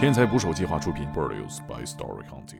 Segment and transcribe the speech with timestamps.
[0.00, 2.56] 天才捕手计划出品，Produced by Story Hunting。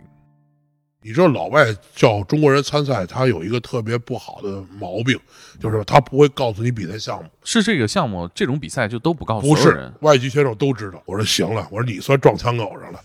[1.00, 5.18] 你知道老外叫中国人参赛，他有一个特别不好的毛病，
[5.58, 7.30] 就是他不会告诉你比赛项目。
[7.42, 9.90] 是这个项目，这种比赛就都不告诉不是。
[10.02, 11.02] 外籍选手都知道。
[11.06, 13.00] 我说行了，我说你算撞枪口上了。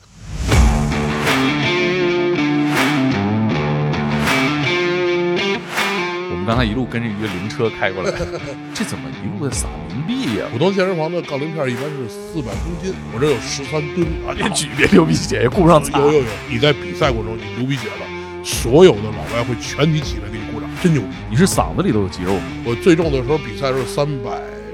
[6.45, 8.11] 们刚才一路跟着一个灵车开过来，
[8.73, 10.45] 这怎么一路在撒冥币呀？
[10.51, 14.31] 普通健身房的杠铃片一般是四百公斤，我这有十三吨啊！
[14.35, 15.97] 别举，别流鼻血，也顾不上擦。
[15.99, 18.05] 有有有，你在比赛过程中你流鼻血了，
[18.43, 21.07] 所有的老外会全体起来给你鼓掌，真牛逼！
[21.31, 22.43] 你是嗓子里都有肌肉吗？
[22.63, 24.29] 我最重的时候比赛是三百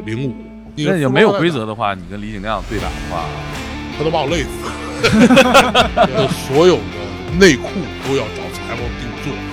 [0.06, 0.36] 零五，
[0.76, 3.24] 那也没有规则的话，你跟李景亮对打的话，
[3.98, 4.50] 他都把我累死。
[6.46, 7.70] 所有的内裤
[8.08, 8.86] 都要找裁缝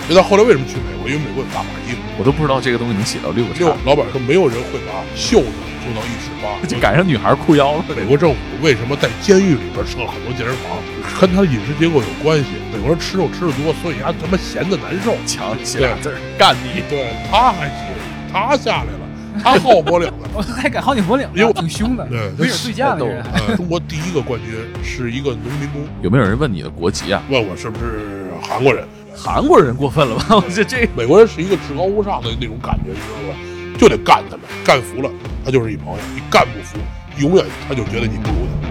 [0.08, 0.14] 定做。
[0.14, 1.08] 知道后来为什么去美国？
[1.08, 2.00] 因为美国有大码衣服。
[2.18, 5.54] 我都不知道这个东西能写到六个六叉，老板说没有人会把袖子
[5.84, 7.84] 做到一尺八，就赶上女孩裤腰了。
[7.94, 10.74] 美国政府为什么在监狱里边设了很多健身房，
[11.20, 12.46] 跟他的饮食结构有关系。
[12.72, 15.14] 美国人吃肉吃的多，所以他他妈闲的难受。
[15.26, 16.82] 强写俩字儿干你。
[16.88, 17.86] 对，他还行，
[18.32, 19.06] 他下来了，
[19.42, 20.14] 他好脖领子。
[20.34, 23.22] 我还敢好你脖领因为子，挺凶的，对没准对架的人。
[23.34, 27.22] 呃，中国第一个冠军是一个农民工，有没有人问你的国籍啊？
[27.30, 28.86] 问我是不是韩国人。
[29.20, 30.36] 韩国人过分了吧？
[30.36, 33.34] 我觉得这美国人是一个至高无上的那种感觉，你知道吧？
[33.76, 35.10] 就得干他们，干服了
[35.44, 36.78] 他就是一朋友，你干不服，
[37.18, 38.68] 永远他就觉得你不如他。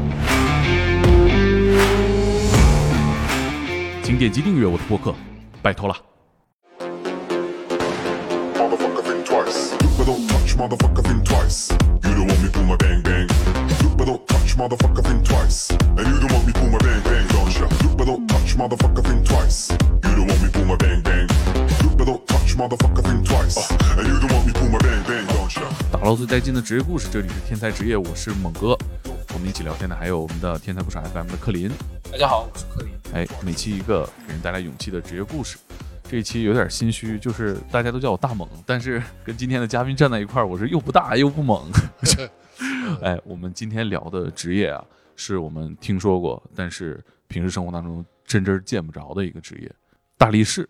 [4.02, 5.14] 请点击订阅我的播客，
[5.62, 5.96] 拜托了。
[8.56, 9.74] Motherfucker think twice.
[9.98, 11.72] But don't touch motherfucker think twice.
[12.04, 13.28] You don't want me pull my bang bang.
[14.08, 15.70] But don't touch motherfucker think twice.
[15.70, 17.68] And you don't want me pull my bang bang, don't ya?
[17.98, 19.70] But don't touch motherfucker think twice.
[20.06, 21.28] You don't want me pull my bang bang.
[21.98, 23.58] But don't touch motherfucker think twice.
[23.58, 25.68] Uh, and you don't want me pull my bang bang, don't ya?
[25.92, 28.78] 打捞最带劲的职业故事，这里是天才职业，我是猛哥。
[29.34, 31.70] 我们一起聊天的还有我们的天才不少 FM 的克林。
[32.10, 32.94] 大家好，我是克林。
[33.14, 35.58] 哎，每期一个给人带来勇气的职业故事。
[36.10, 41.70] 这一期有点心虚，就是大家都叫我大猛，但是跟今天的嘉宾站在一块儿，我是又不大又不猛。
[43.02, 44.84] 哎，我们今天聊的职业啊，
[45.16, 49.72] 是我们听说过，但是平时生活当中真真见不着的一个职业——
[50.18, 50.68] 大力士。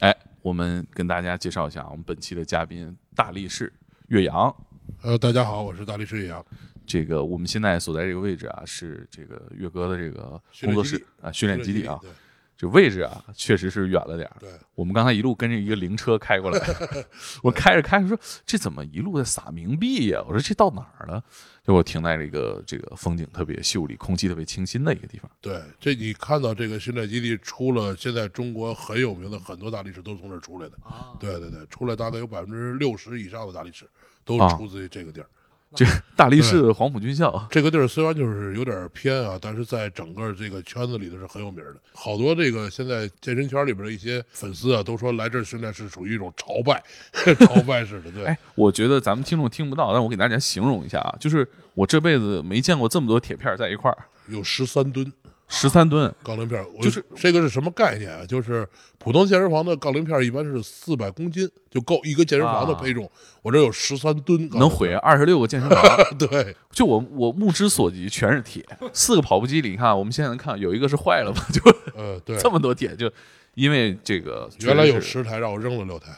[0.00, 3.72] 哎，我们跟大家介绍一下我们本期的嘉宾大力士
[4.08, 4.54] 岳阳。
[5.02, 6.44] 呃，大家好，我是大力士岳阳。
[6.86, 11.98] 这个我们现在所在这个位置啊，是这个岳哥的这个工作室啊，训练基地啊。
[12.00, 12.10] 对
[12.58, 14.36] 这位置啊，确实是远了点儿。
[14.40, 16.58] 对，我们刚才一路跟着一个灵车开过来，
[17.42, 20.22] 我开着开着说这怎么一路在撒冥币呀？
[20.26, 21.22] 我说这到哪儿了？
[21.62, 25.30] 就我停在了一个这个风景特别秀丽、空气特别清新的一个地方。
[25.40, 30.76] 对，这你看到这个训练基地出了，现在中国很有名的很多大力士都是从这儿出来的。
[30.84, 33.84] 啊，对对对，出来大概有百分之六十以上的大力士
[34.24, 35.26] 都啊出自于这个地儿。
[35.76, 35.84] 这
[36.16, 41.76] 大力士黄埔军校，这个地儿虽然就是有点偏啊，但是在整个这个圈子里头是很有名的。
[41.92, 46.82] 好多这个现在健身圈里边的一些粉丝啊，都说来这儿训练是属于一种朝拜，
[47.46, 48.10] 朝拜式的。
[48.10, 53.98] 对，哎，我觉得咱们听众听不到，但我给大家形容一下啊，就是我这辈子没见过这么多铁片儿在一块儿，
[54.28, 55.12] 有十三吨
[55.48, 56.12] 十三吨。
[56.24, 58.24] 杠铃片儿，就是这个是什么概念啊？
[58.26, 58.66] 就是
[58.98, 63.08] 普通健身房的杠铃片儿一般是四百公斤就够一个健身房的配重，
[63.42, 65.80] 我这有十三吨能毁 二十六个健身房，
[66.18, 68.64] 对，就我我目之所及全是铁。
[68.92, 71.46] 四个跑步机里，你看我们现在能看有一个是坏了吧？
[71.52, 71.60] 就
[71.96, 72.36] 呃，对。
[72.38, 73.10] 这么多铁，就
[73.54, 76.12] 因为这个原来有十台，让我扔了六台，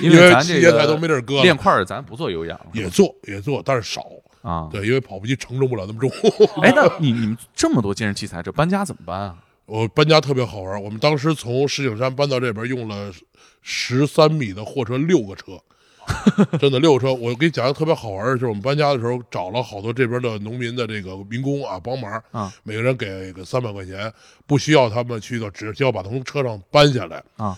[0.00, 4.06] 因 因为咱这个器械台都没地儿搁了练块儿，咱不做有氧也做也做，但是少。
[4.48, 4.68] 啊。
[4.72, 6.10] 对，因为跑步机承重不了那么重。
[6.62, 9.36] 哎，那你你们这么多健身器材，这搬家怎么搬啊？
[9.66, 13.12] 我搬家特别好玩，我们当时从石景山搬到这边用了
[13.60, 15.60] 十三米的货车六个车，
[16.58, 17.12] 真的六个车。
[17.12, 24.10] 我给你讲一个特别好玩的，就是我们搬家的时候找了好多这边的农民的这个民工啊帮忙，啊每个人给个三百块钱，
[24.46, 27.54] 不需要他们去的，只需要把从车上搬下来啊。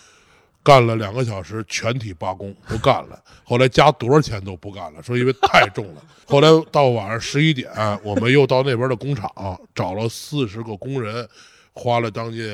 [0.63, 3.23] 干了两个小时，全体罢工，不干了。
[3.45, 6.05] 后来加多少钱都不干了，说因为太重了。
[6.29, 7.71] 后来到晚上十一点，
[8.03, 9.31] 我们又到那边的工厂
[9.75, 11.29] 找了四十个工人，
[11.73, 12.47] 花了将近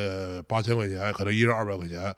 [0.47, 2.15] 八千块钱，可能一人二百块钱，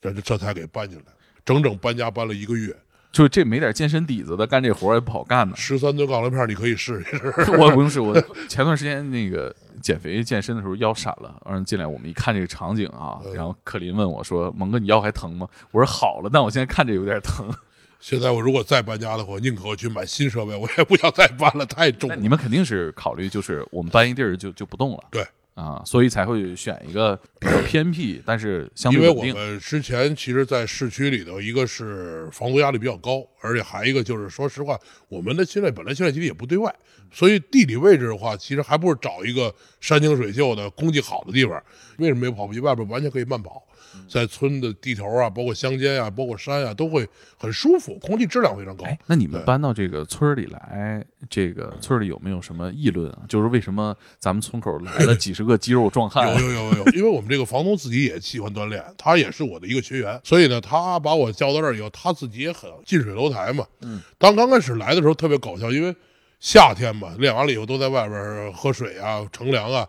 [0.00, 1.04] 这这才给搬进来。
[1.44, 2.76] 整整搬家搬了一个月，
[3.18, 5.56] 就这没点健身底子的，干这活也不好干呢。
[5.56, 7.34] 十三吨杠铃片你可以试一试。
[7.58, 8.14] 我不用试我
[8.48, 17.52] 前段时间那个减肥健身的时候腰闪了，让人进来，我们一看这个场景啊，嗯然后克林问我说：“蒙哥，你腰还疼吗？”我说：“好了，但我现在看着有点疼。
[17.98, 22.14] 现在我如果再搬家的话，宁可去买新设备，我也不想再搬了，太重了。
[22.14, 25.02] 你们肯定是考虑就是我们搬一地儿就就不动了。
[25.10, 25.26] 对
[25.58, 29.34] 啊，所以才会选一个比较偏僻，但是相因对稳定。
[29.34, 34.78] 为我们之前其实，在市区里头，一个是房租压力比较高，而且还一个就是，说实话，
[35.08, 36.72] 我们的现在本来现在基地也不对外，
[37.10, 41.60] 所以地理位置的话，其实还不如找一个山清水秀的、空气好的地方。
[41.98, 42.60] 为什么没有跑步机？
[42.60, 43.60] 外边完全可以慢跑，
[44.08, 47.06] 在村的地头啊，包括乡间啊，包括山啊，都会
[47.36, 48.84] 很舒服，空气质量非常高。
[48.84, 53.18] 哎，那你们搬到这个村里来，这个村里有没有什么议论啊？
[53.28, 56.28] 就是为什么咱们村口来了几十个肌肉壮汉？
[56.28, 63.66] 有有有有有，因为我们这个房东自己也喜欢锻炼，他也是我的一个学员，所以呢，他把我叫到这儿以后，他自己也很近水楼台嘛。
[63.82, 65.94] 嗯，当刚开始来的时候特别搞笑，因为
[66.40, 69.86] 夏天嘛，练完了以后都在外边喝水啊、乘凉啊。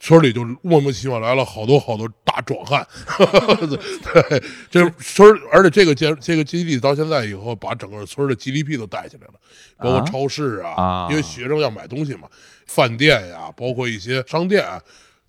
[0.00, 2.86] 村里就莫名其妙来了好多好多大壮汉，
[3.58, 9.34] 对，这村儿而且这个建这个基地到现在以后，把整个村儿的 GDP 都带起来了，
[9.76, 12.28] 包括啊超市啊，啊因为学生要买东西嘛，
[12.66, 14.80] 饭店呀，包括一些商店啊，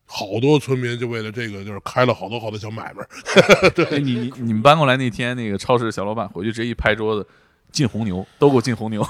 [0.06, 3.04] 好多村民就为了这个，就是开了好多好多小买卖。
[3.90, 7.28] 哎，你你你们搬过来那天，那个超市小老板回去直接一拍桌子，
[7.72, 9.04] 进红牛，都给我进红牛，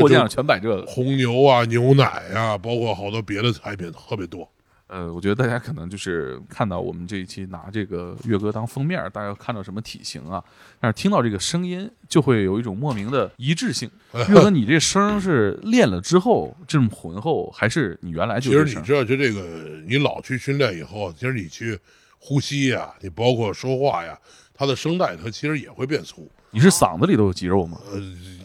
[0.00, 0.84] 货架上全摆这个。
[0.86, 4.48] 红牛啊、牛奶呀、包括好多别的产品特别多。
[4.86, 10.44] 呃，我觉得大家可能就是看到我们这一期拿这个岳哥当封面，大家看到什么体型啊，
[10.78, 13.90] 但是听到这个声音，就会有一种莫名的一致性。
[14.28, 18.56] 岳哥，你这声是练了之后这么浑厚，还是你原来就其？
[18.70, 19.40] 实你知道，就这个，
[19.88, 21.78] 你老去训练以后，其实你去
[22.18, 24.16] 呼吸呀、你包括说话呀，
[24.52, 26.30] 它的声带它其实也会变粗。
[26.50, 27.78] 你是嗓子里头有肌肉吗？
[27.90, 27.98] 呃，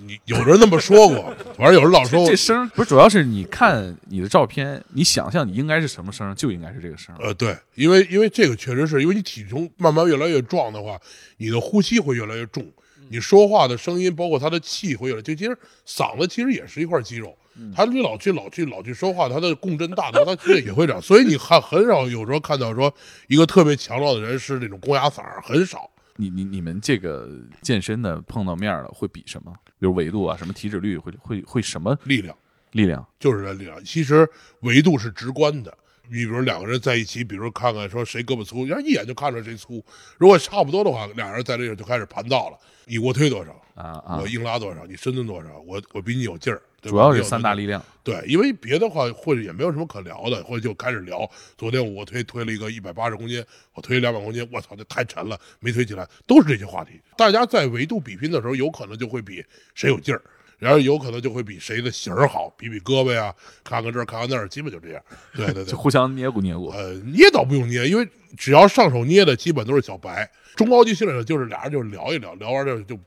[0.09, 7.15] 你有人那么说过，反正有人老说我这声不是，主要是你看你的照片，你想象你应该是什么声，就应该是这个声。
[7.19, 10.99] 呃，对，因为因为这个确实是因为你体重慢慢越来越壮的话，
[11.37, 12.65] 你的呼吸会越来越重，
[13.09, 17.37] 你说话的声音，包括他的气会越来，就其实嗓子其实也是一块肌肉，
[17.75, 22.91] 他你老去老去老去说话，他的共振大的话，它其实也会长，所以你看很少有时候看到说
[23.27, 25.87] 一个特别强壮的人是那种公鸭嗓，很少。
[26.15, 27.29] 你你你们这个
[27.61, 29.53] 健身的碰到面了会比什么？
[29.79, 32.37] 比如维度啊，什么体脂率，会会会什么力量
[32.71, 33.05] 力量？
[33.19, 34.29] 就是这力量，其实
[34.59, 35.75] 维度是直观的。
[36.11, 39.83] 你比如两个人在一起，比如看看说谁胳膊粗，人家一眼就看出谁粗。
[40.17, 42.57] 如果差不多的话，俩人在这个就开始盘道了。
[42.85, 43.51] 你卧推多少？
[43.75, 44.27] 啊啊我！
[44.27, 44.85] 硬拉多少？
[44.85, 45.59] 你深蹲多少？
[45.59, 47.83] 我我比你有劲儿，主要是三大力量。
[48.03, 51.29] 对，因为别的话或者也没有什么可聊的，或者就开始聊。
[51.57, 53.43] 昨天我推推了一个一百八十公斤，
[53.73, 56.99] 我推两百公斤，我操，这太沉了，没推起来，都是这些话题。
[57.17, 59.43] 大家在维度比拼的时候，有可能就会比
[59.75, 60.21] 谁有劲儿，
[60.57, 65.03] 然后有可能就会比谁的型儿好，比比胳膊呀，看看这儿，看看那儿，基本就这样。
[65.35, 66.71] 对对对就，互相捏咕捏咕。
[66.71, 70.29] 呃，捏倒不用捏，因为只要上手捏的，基本都是小白。
[70.55, 72.97] 中高级训练者就是俩人就是聊一聊，聊完这就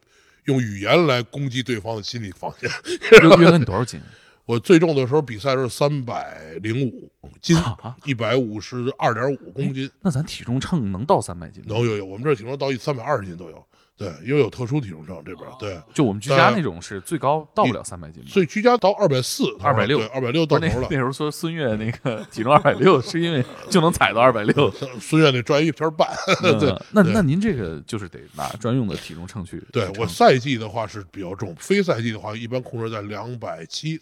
[0.44, 2.70] 用语言来攻击对方的心理防线。
[3.12, 4.00] 约约哥，你多少斤？
[4.44, 7.10] 我最重的时候比赛是三百零五
[7.40, 11.66] 斤啊，一百五十二点五公斤，那咱体重秤能到三百斤吗？
[11.68, 13.66] 能有有，我们这体重到一三百二十斤都有。
[13.96, 18.24] 对，因为有特殊体重秤这边，对，就我们居家那种是最高到不了三百斤？
[18.26, 20.96] 所以居家到二百四、二百六对，二百六到头了那。
[20.96, 24.70] 时候说孙悦那个体重二百六，是因为就能踩到二百六。
[24.98, 26.08] 孙悦那专业一圈半，
[26.40, 29.62] 对嗯，那对那您这个就是得拿专用的体重秤去。
[29.72, 34.00] 对我赛季的话是比较重，非赛季的话一般控制在两百七。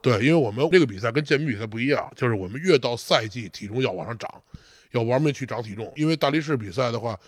[0.00, 4.30] 对，因为我们这个比赛跟健美比赛不一样，就是我们越到赛季，体重要往上涨，
[4.92, 5.90] 要玩命去长体重。
[5.96, 7.18] 因为大力士比赛的话，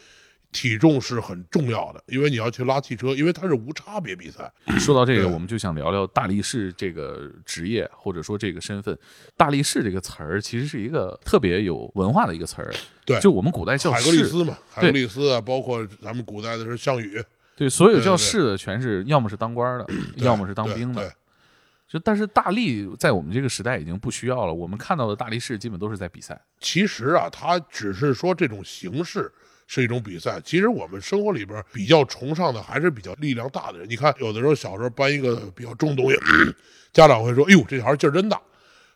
[0.53, 4.51] 体重是很重要的，因为你要去拉汽车，因为它是无差别比赛。
[4.79, 8.97] 说到这个，我们就想聊聊大力士这个职业或者说这个身份。
[9.37, 12.73] 大力士这个词儿其实是一个特别有文化的一个词儿。
[13.05, 17.23] 对就我们古代叫海格力士，斯嘛，海格力斯啊，包括咱们古代的是项羽，
[17.55, 21.13] 对，所有叫士的全是要么是当官的，要么是当兵的。
[21.89, 26.41] 就但是大力在我们这个时代已经不需要了，我们看到的大力士基本都是在比赛。
[26.59, 29.33] 其实啊，他只是说这种形式
[29.67, 30.41] 是一种比赛。
[30.45, 33.89] 其实我们生活里边比较崇尚的还是比较力量大的人。
[33.89, 36.19] 你看，有的时候小时候搬一个比较重的东西，
[36.93, 38.41] 家长会说：“哎呦，这小孩劲儿真大。”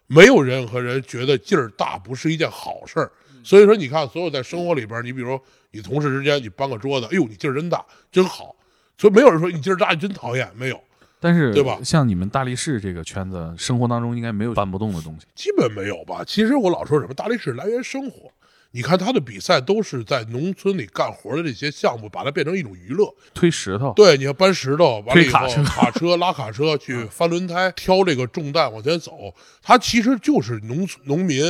[0.06, 3.12] 没有任何人觉得劲儿大不是一件好事儿。
[3.44, 8.56] 所以说，你看，所有在生活里边，你比如你同事之间，你搬个桌子，哎呦，你劲儿真大，真好。
[8.98, 10.82] 所以没有人说你劲儿大，你真讨厌，没有，
[11.20, 15.26] 但是，对吧像你们大力士这个圈子，生活当中应该没有搬不动的东西。
[15.34, 16.22] 基本没有吧。
[16.26, 18.30] 其实我老说什么大力士来源生活。
[18.72, 23.12] 你看他的比赛都是在农村里干活的这些项目，把它变成一种娱乐。
[23.34, 31.42] 推石头，对，你要搬石头，完了以后推卡车卡车拉卡车去翻轮胎，挑这个重担往前走，他其实就是农村农民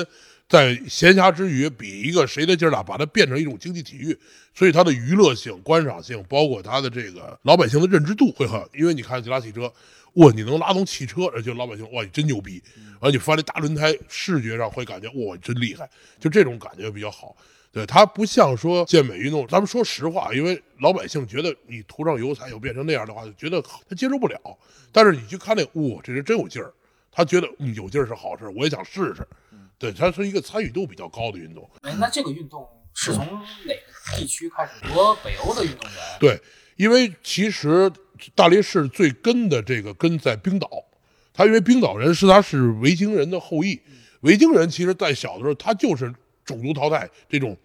[0.51, 4.19] 在闲暇之余比一个谁的劲儿大，把它变成一种竞技体育，
[4.53, 8.61] 所以它的娱乐性、观赏性，包括它的这个老百姓的认知度会很。
[8.75, 9.73] 因为你看吉拉汽车，
[10.15, 12.61] 哇，你能拉动汽车，而且老百姓哇，你真牛逼！
[12.99, 15.89] 而你发这大轮胎，视觉上会感觉哇，真厉害，
[16.19, 17.37] 就这种感觉比较好。
[17.71, 24.37] 对，它不像说健美运动，咱们说实话，因为老百姓觉得你涂上油彩又变成那样的话，就觉得他接受不了。
[24.91, 26.75] 但是你去看那，哇，这人真有劲儿，
[27.13, 29.25] 他觉得有劲儿是好事，我也想试试。
[29.81, 31.69] 对，它是一个参与度比较高的运动。
[31.81, 33.25] 哎，那这个运动是从
[33.65, 34.87] 哪个地区开始？
[34.93, 35.99] 和北欧的运动员？
[36.21, 36.39] 对，
[36.77, 37.91] 因为其实
[38.35, 40.69] 大力士最根的这个根在冰岛，
[41.33, 43.81] 他因为冰岛人是他是维京人的后裔，
[44.21, 47.57] 维京人其实在小的时候他就是种族淘汰这种。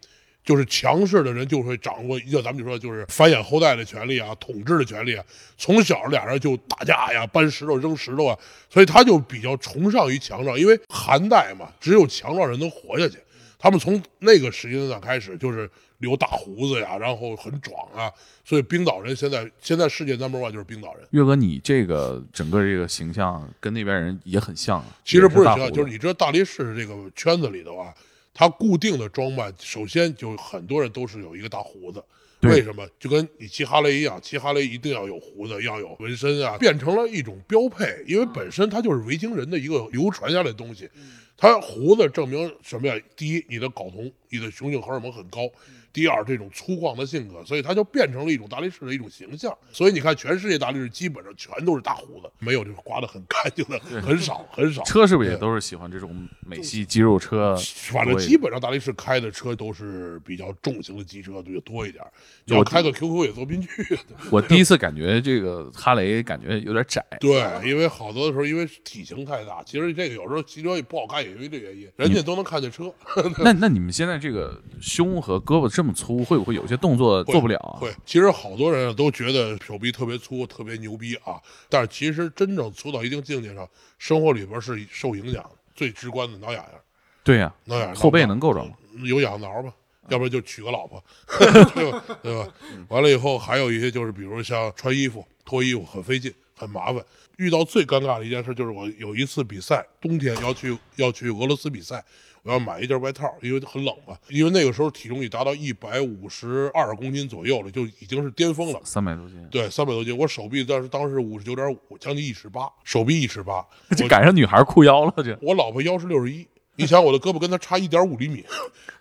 [0.46, 5.26] 就是强势的人就会掌握，要咱们就说就是繁衍后代的权利啊，统治的权利啊。
[5.58, 8.38] 从小俩人就打架呀，搬石头扔石头啊，
[8.70, 13.18] 所以他就比较崇尚于强壮，因为寒带嘛，只有强壮人能活下去。
[13.58, 18.12] 他们从那个时间段开始就是留大胡子呀，然后很壮啊，
[18.44, 21.08] 所以冰岛人现在现在世界 number one 就是冰岛人。
[21.10, 27.92] 岳哥，你这个整个这个形象跟那边人也很像，其实不是形象，就是你知道大力士这个圈子里的话。
[28.38, 32.04] 他固定的装扮，首先就很多人都是有一个大胡子，
[32.42, 32.86] 为什么？
[33.00, 38.04] 就跟你骑哈雷一样，骑哈雷一定要有胡子，要有纹身啊，变成了一种标配。
[38.06, 40.90] 因为本身它就是维京人的一个流传下来的东西，
[41.38, 43.00] 它胡子证明什么呀？
[43.16, 45.50] 第一，你的睾酮，你的雄性荷尔蒙很高。
[45.96, 49.58] 第二，这种粗犷的性格，所以他就变成了一种大力士的一种形象。
[49.72, 54.84] 所以你看，全世界大力士基本上全都是大胡子，没有这个刮得很干净的，很少很少。
[54.84, 57.56] 车是不是也都是喜欢这种美系肌肉车？
[57.94, 62.04] 反正基本上大力士开的车都是比较重型的机车，就多一点。
[62.48, 63.98] 要开个 QQ 也坐不进去。
[64.30, 67.02] 我第一次感觉这个哈雷感觉有点窄。
[67.22, 72.94] 对，因为好多的时候因为体型太大，其实这个有时候骑车也不好看，也因为这原因，人家都能看见车。
[73.40, 77.58] 那那你们现在这个胸和胳膊这么粗，会不会有些动作做不了？
[77.80, 81.42] 会，其实好多人都觉得手臂特别粗，特别牛逼啊。
[81.70, 85.44] 但是其实真正粗到一定境界上，生活里边是受影响
[85.76, 86.82] 最直观的挠痒痒。
[87.24, 87.96] 对呀，挠痒痒。
[87.96, 88.72] 后背能够着吗？
[89.04, 89.74] 有痒挠吧，
[90.10, 91.04] 要不然就娶个老婆，
[91.74, 92.04] 对吧？
[92.22, 92.48] 对吧？
[92.90, 97.04] 完了以后还有一些就是，比如像穿衣服、脱衣服很费劲、很麻烦。
[97.38, 102.04] 遇到最尴尬的一件事就是，我有一次比赛，冬天要去要去俄罗斯比赛。
[102.46, 104.16] 我要买一件外套，因为很冷嘛。
[104.30, 108.80] 因为那个时候体重已达到一百五十二公斤左右了，就已经是巅峰了。
[108.84, 110.16] 三百多斤，对，三百多斤。
[110.16, 113.66] 我手臂当时当时五十九点五，将近一尺八，手臂一尺八，
[113.98, 115.14] 就赶上女孩裤腰了。
[115.18, 118.46] 这我老婆腰是六十一，你想我的胳膊跟她差一点五厘米。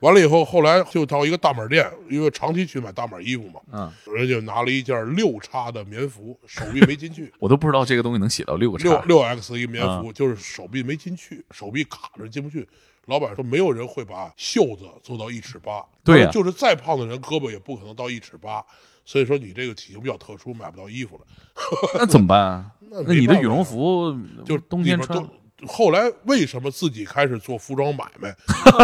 [0.00, 7.32] 完了以后，后来就到一个大码店，因为长期去买大码衣服嘛，嗯，人家拿了一件六叉的棉服，手臂没进去。
[7.38, 8.84] 我都不知道这个东西能写到六个叉。
[8.84, 12.66] 六六 X 一个棉服，就是手臂没进去，手臂卡着进不去。
[13.06, 18.64] 老板说，没有人会把袖子做到一尺八，对，就是再胖的人胳膊也不可能到一尺八，
[19.04, 21.24] 所以说你这个体型比较特殊，买不到衣服了。
[21.94, 22.70] 那怎么办？
[22.90, 25.26] 那你的羽绒服就是冬天穿。
[25.66, 28.34] 后来为什么自己开始做服装买卖？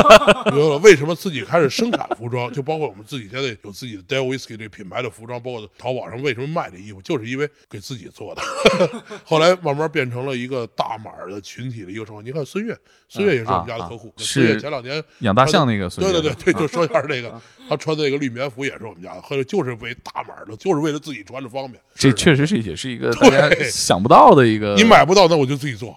[0.83, 2.51] 为什么自己开始生产服装？
[2.53, 8.43] 就包括我们自己现在有自己的 Del Whisky 这品牌的服装，包括淘宝上为什么卖这衣服，就是因为给自己做的。
[9.27, 12.23] 后来慢慢变成了一个大码的群体的一个生活。
[12.23, 12.77] 你看孙悦，
[13.09, 14.15] 孙悦也是我们家的客户。
[14.17, 21.83] 孙悦前两年养大象那个孙悦，对对对对， 就说一下这个，他穿的那个绿棉服也是我们家的，或者就是为大码的，就是为了自己穿着方便。
[21.95, 24.75] 这确实是也是一个大家想不到的一个。
[24.77, 25.95] 你买不到，那我就自己做，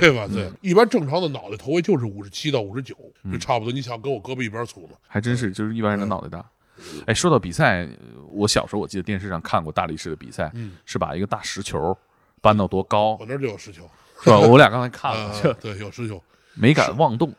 [0.00, 0.15] 对吧？
[0.28, 2.94] 对，一般正常的脑袋头围就是五十七到五十九，
[3.32, 3.72] 就差不多。
[3.72, 4.92] 你想跟我胳膊一边粗吗？
[5.08, 6.44] 还真是，就是一般人的脑袋大。
[7.06, 7.88] 哎，说到比赛，
[8.30, 10.52] 我小时候我记得电视上看过大力士的比赛，
[10.84, 11.96] 是把一个大石球
[12.40, 13.16] 搬到多高？
[13.18, 13.88] 我那就有石球，
[14.22, 14.38] 是吧？
[14.38, 16.22] 我俩刚才看了，对，有石球，
[16.54, 17.32] 没敢妄动。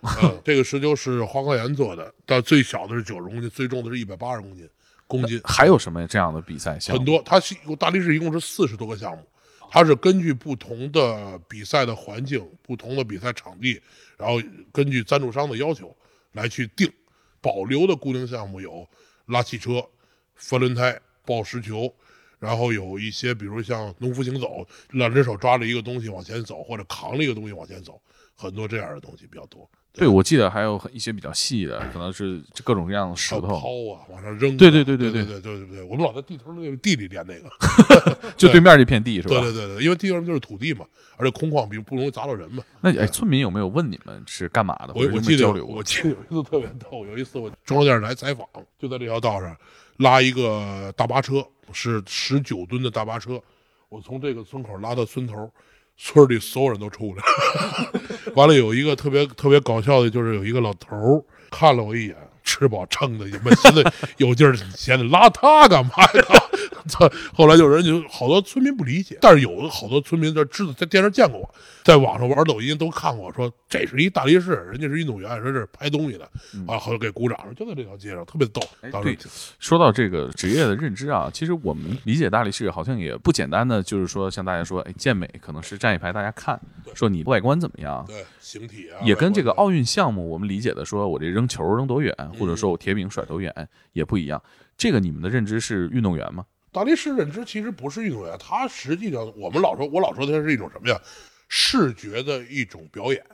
[0.43, 4.67] 这个石球是花岗岩做的，但最小的是九十公斤，最重的是一百八十公斤。
[5.05, 5.39] 公斤。
[5.43, 6.99] 还有什么这样的比赛项目？
[6.99, 7.39] 很多，它
[7.77, 9.23] 大力士一共是四十多个项目。
[9.69, 13.81] 它是根据不同的比赛的环境、不同的比赛场地，
[14.17, 15.95] 然后根据赞助商的要求
[16.31, 16.91] 来去定。
[17.39, 18.85] 保留的固定项目有
[19.27, 19.87] 拉汽车、
[20.35, 21.93] 翻轮胎、抱石球，
[22.39, 28.01] 然后有一些比如像农夫行走，两只手抓着一个东西往前走，或者扛着一个东西往前走，
[28.35, 29.69] 很多这样的东西比较多。
[29.97, 33.57] 对，我记得还有一些比较细的，可能是各种各样的石头抛
[33.91, 34.55] 啊，往上扔。
[34.55, 39.39] 对对对对对对对对对，我们老在地头那个地里练那个， 就对面这片地是吧？
[39.39, 40.85] 对对对对，因为地上就是土地嘛，
[41.17, 42.63] 而且空旷，比不容易砸到人嘛。
[42.81, 44.93] 那哎，村民有没有问你们是干嘛的？
[44.93, 49.57] 我我记得我记得有一次特别逗，有一次我中央电视台采访，就在这条道上
[49.97, 53.41] 拉一个大巴车，是十九吨的大巴车，
[53.89, 55.51] 我从这个村口拉到村头。
[55.97, 58.01] 村里所有人都出来了。
[58.35, 63.83] 完了，有一个特别特别搞笑的，就是有一个老头看了我一眼，吃饱撑的，你们现在
[64.17, 66.36] 有劲儿，闲的拉他干嘛呀？
[66.87, 67.09] 操！
[67.33, 76.29] 后来有人就好多村民不理解，但是有的好多村民在知道在电视见过我，在网上玩抖音都看过我说这是一大力士，人家是运动员，说这是拍东西的，
[76.65, 78.61] 完了后来给鼓掌，说就在这条街上，特别逗。
[78.91, 86.59] 当时对，说到这个职业的认知啊，其实我们理解大力士好像也不简单的，就是说像大家说，哎，健美可能是站一排大家看，
[86.93, 93.53] 说你外观怎么样，对形体啊，也跟这个奥运项目我们理解的说我这扔球扔多远，或者说我铁饼甩多远
[93.93, 94.41] 也不一样。
[94.77, 96.45] 这个你们的认知是运动员吗？
[96.71, 101.01] 大力士认知其实不是运动员，他实际上我们老说，我老说他是一种什么呀？
[101.49, 103.25] 视觉的一种表演。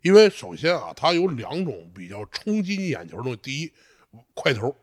[0.00, 3.38] 因为首先啊，他有两种比较冲击你眼球的东西。
[3.42, 3.70] 第一，
[4.32, 4.74] 块头。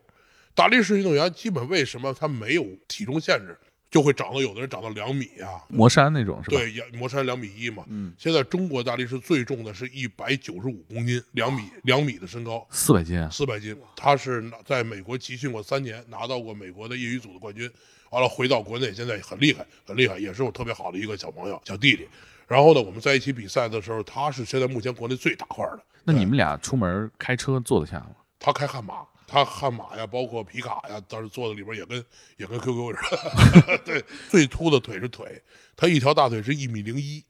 [0.53, 3.57] 大力士运动员基本为什么他没有体重限制，
[3.95, 6.57] 就会长到有的人长到两米啊，磨山那种是吧？
[6.57, 7.85] 对，磨山两米一嘛。
[7.87, 13.73] 嗯，现在中国大力士最重的是一百九十五公斤，两米两米的身高，四百斤啊，四百斤。
[13.95, 17.71] 他是在美国集训过三年，拿到过美国的业余组的冠军。
[18.09, 22.05] 完了回到国内，现在很厉害，很厉害，也是我特别好的一个小朋友、小弟弟。
[22.49, 25.79] 然后呢，我们在一起比赛的时候，他是现在目前国内最大块的。
[26.03, 28.09] 那你们俩出门开车坐得下吗？
[28.37, 28.95] 他开悍马，
[29.27, 32.03] 他悍马呀，包括皮卡呀，当时坐在里边也跟
[32.38, 33.77] 也跟 QQ 似的。
[33.86, 35.41] 对，最粗的腿是腿，
[35.75, 37.24] 他一条大腿是一米零一，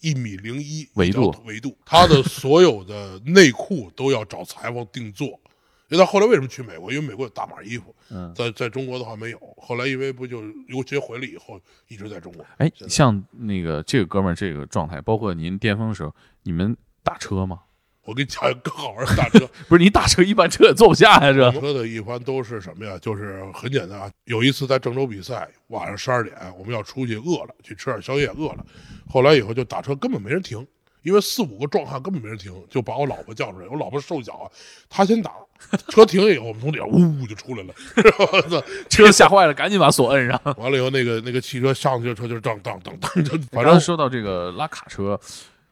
[0.00, 5.40] 一米零一维度维度，他的所有的内裤都要找裁缝定做。
[5.90, 6.92] 因为他后来为什么去美国？
[6.92, 9.40] 因为美国有大码衣服，嗯在在中国的话没有。
[9.56, 12.44] 后来因为不就留学回来以后，一直在中国。
[12.58, 17.60] 哎，像那个这个哥们儿这个状态，包括您巅峰的时候，你们打车吗？
[18.08, 22.96] 我跟你讲，更好玩儿打车， 不是你打车一般车也坐不下呀，这车的一般都是什么呀？
[23.02, 24.10] 就是很简单啊。
[24.24, 28.64] 有一次在郑州比赛，晚上十二点，我们要出去，饿了去吃点宵夜，饿了。
[29.10, 30.66] 后来以后就打车，根本没人停，
[31.02, 33.68] 因为四五个壮汉根本没人停，就把我老婆叫出来。
[33.68, 34.48] 我老婆瘦小啊，
[34.88, 35.32] 她先打，
[35.88, 37.74] 车停了以后，我们从里边呜就出来了。
[38.88, 40.40] 车吓坏了，赶紧把锁摁上。
[40.56, 45.20] 完了以后，那个那个汽车上去的车就是当当当当，就反正说到这个拉卡车，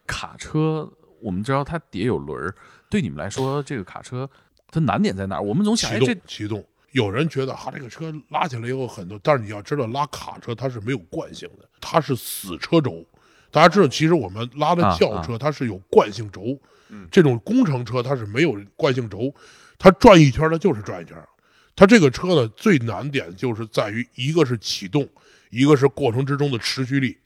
[0.07, 0.87] 卡车
[1.27, 2.55] 我们知道它底下有轮儿，
[2.89, 4.31] 对你们来说，这个卡车
[4.71, 5.43] 它难点在哪儿？
[5.43, 6.65] 我们总想，启哎，这动启动。
[6.93, 13.05] 有人觉得哈、这个车拉起来以后很多，但是你要知道，拉卡车它是没有惯性的，它是死车轴。
[13.51, 16.57] 大家知道，其实我们拉的啊轿车它是有惯性轴，
[17.11, 19.35] 这种工程车它是没有惯性轴，
[19.79, 21.17] 它转一圈它就是转一圈。
[21.75, 25.09] 它这个车呢最难点就是在于一个是启动，
[25.51, 27.19] 一个是过程之中的持续力。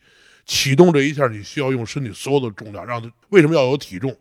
[0.50, 3.08] 启动这一下，你需要用身体所有的重量让它。
[3.28, 4.12] 为什么要有体重？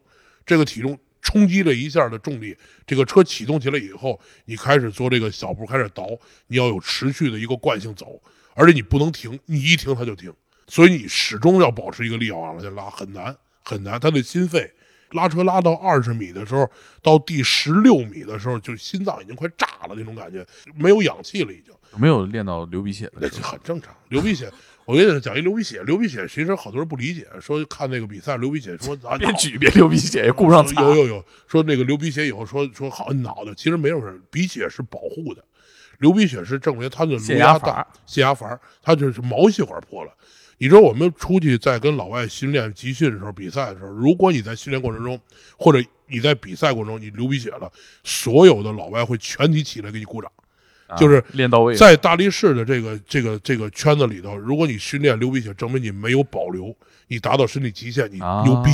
[0.46, 6.08] 这个体重冲击了一下的重力，这个车启动起来以后，你开始做这个小步开始倒，
[6.46, 8.22] 你要有持续的一个惯性走，
[8.54, 10.32] 而且你不能停，你一停它就停，
[10.68, 14.00] 所以你始终要保持一个力往下拉，很难很难。
[14.00, 14.72] 它的心肺
[15.14, 16.70] 拉车拉到二十米的时候，
[17.02, 21.74] 到第十六米的时候，就心脏已经快炸了那种感觉，没有氧气了已经。
[21.98, 23.52] 没有练到流鼻血那就的时候？
[23.52, 23.96] 很正常。
[24.10, 24.52] 流鼻血，
[24.90, 30.82] 我跟你讲一流鼻血，流鼻血其实好多人不理解，说看那个比赛流鼻血说啊 别举，别流鼻血，也顾不上擦。
[30.82, 35.44] 有有有，说那个流鼻血以后说说好你脑袋，其实没有事，鼻血是保护的，
[36.00, 40.12] 流鼻血是证明他的颅泄压大，泄压阀，他就是毛细管破了。
[40.58, 45.22] 你知道我们出去在跟老外训练集训的时候、比赛的时候，如果你在训练过程中，
[45.56, 47.72] 或者你在比赛过程中你流鼻血了，
[48.04, 50.32] 所有的老外会全体起来给你鼓掌。
[50.90, 51.76] 啊就是练到位。
[51.76, 56.76] 在大力士的这个这个这个圈子里头，如果你训练流鼻血，证明你没有保留，
[57.08, 58.72] 你达到身体极限，你啊牛逼。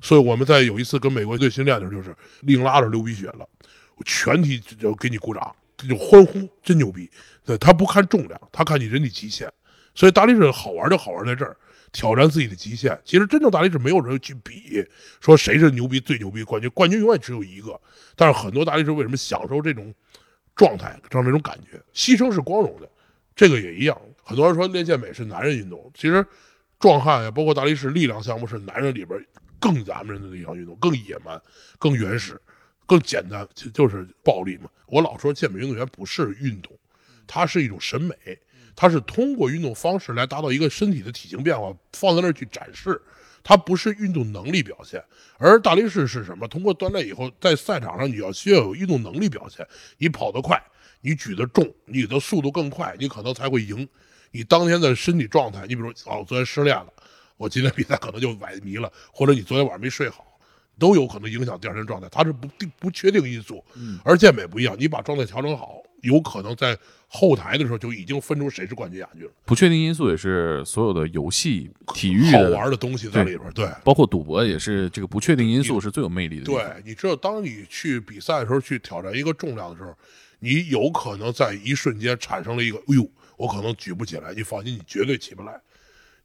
[0.00, 3.48] 所以我们在有一次跟美国队训练的时候，就是另拉着流鼻血了，
[3.96, 5.54] 我全体就给你鼓掌，
[5.88, 7.10] 就欢呼，真牛逼。
[7.44, 9.50] 对他不看重量，他看你人体极限。
[9.94, 11.56] 所以大力士好玩就好玩在这儿，
[11.90, 12.96] 挑战自己的极限。
[13.04, 14.86] 其实真正大力士没有人去比，
[15.20, 17.80] 说谁是牛逼最牛逼冠军，冠军永远只有一个。
[18.14, 19.92] 但是很多大力士为什么享受这种
[20.58, 22.90] 状态，让这种感觉，牺牲是光荣的，
[23.36, 23.98] 这个也一样。
[24.22, 26.26] 很多人说练健美是男人运动，其实
[26.80, 29.24] 壮汉呀，包括大力士力量项目是男人里边
[29.60, 31.40] 更咱们人的那项运动，更野蛮、
[31.78, 32.38] 更原始、
[32.86, 34.68] 更简单，就就是暴力嘛。
[34.86, 36.76] 我老说健美运动员不是运动，
[37.26, 38.14] 它是一种审美，
[38.74, 43.00] 它是通过运动方式来达到一个身体的体型变化，放在那儿去展示。
[43.48, 45.02] 它不是运动能力表现，
[45.38, 46.46] 而大力士是什么？
[46.46, 49.66] 通过锻炼以后，在赛场上你要需要有运动能力表现。
[49.96, 50.62] 你跑得快，
[51.00, 53.88] 你举得重，你的速度更快，你可能才会赢。
[54.32, 56.92] 你当天的身体状态，你比如说，哦，昨天失恋了，
[57.38, 60.38] 我今天比赛可能就崴迷了，或者你昨天晚上没睡好，
[60.78, 62.06] 都有可能影响第二天状态。
[62.10, 63.64] 它是不定不确定因素，
[64.04, 69.30] 而健美不一样，你把状态调整好，有可能在后台的时候就已经分出谁是冠军亚军了。
[69.44, 73.68] 不确定因素也是所有的游戏、体育好，玩的东西在里边，对。
[73.84, 76.44] 包括赌博也是这个不确定因素是最有魅力的。
[76.44, 79.96] 对，你知道，当你去比赛的时候，去挑战一个重量的时候，
[80.40, 84.32] 你有可能在一瞬间产生了一个，哎呦，我可能举不起来。
[84.34, 85.60] 你放心，你绝对起不来。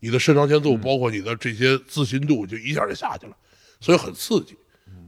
[0.01, 3.37] 你的肾上腺素，包括你的这些自信度，就一下就下去了，
[3.79, 4.55] 所以很刺激。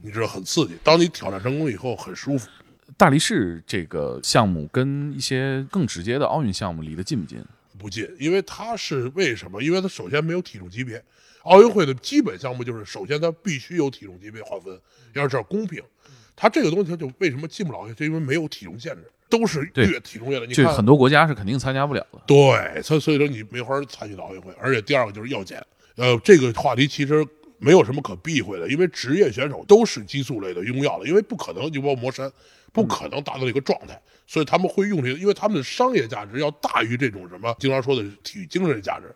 [0.02, 0.74] 你知道，很刺激。
[0.82, 2.48] 当你挑战成功以后，很舒服。
[2.96, 7.44] 大力士这个项目跟一些更直接的奥运项目离得近不近？
[7.78, 9.62] 不近，因为它是为什么？
[9.62, 11.02] 因为它首先没有体重级别，
[11.42, 14.80] 奥运会的基本项目就是首先它必须有体重级别划分，
[15.12, 15.82] 要这样公平。
[16.34, 20.46] 它这个东西它就为什么进不了，就因为没有体重限制，都是越体重越的。
[20.46, 22.20] 你这看很多国家是肯定参加不了的。
[22.26, 25.62] 对，所以所以说你没法参与到奥运会，而且第二个就是要减。
[25.96, 27.26] 呃，这个话题其实
[27.58, 32.30] 没有什么可避讳的，因为职业选手都是激素类的用药的，因为不可能就包括魔山，
[32.76, 39.14] 不可能达到这个状态，所以他们会用这个，因为他们的商业价值要大于这种什么经常说的体育精神价值。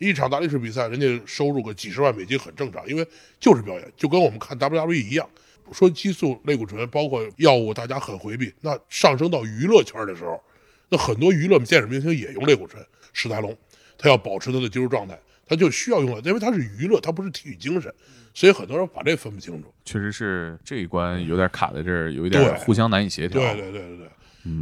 [0.00, 3.06] 一场大力士比赛，人家收入个几十万美金很正常，因为
[3.38, 5.28] 就是表演，就跟我们看 WWE 一样。
[5.72, 8.50] 说激素、类固醇，包括药物，大家很回避。
[8.62, 10.42] 那上升到娱乐圈的时候，
[10.88, 12.82] 那很多娱乐健身明星也用类固醇。
[13.12, 13.54] 史泰龙，
[13.98, 15.18] 他要保持他的肌肉状态，
[15.52, 17.92] 他就需要用了，因为他是娱乐，他不是体育精神，
[18.32, 19.70] 所以很多人把这分不清楚。
[19.84, 23.38] 确实是这一关有点卡在这儿，有一点对互相难以协调。
[23.38, 24.08] 对对对对对，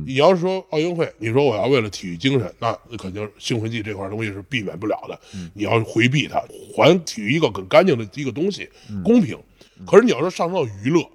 [0.05, 5.17] 你要是说奥运会，你说我要为了体育精神，那那肯定兴奋剂这块东西是避免不了的。
[5.55, 6.43] 你要回避它，
[6.75, 8.69] 还体育一个更干净的一个东西，
[9.05, 9.39] 公平。
[9.87, 11.09] 可是你要是上升到娱乐，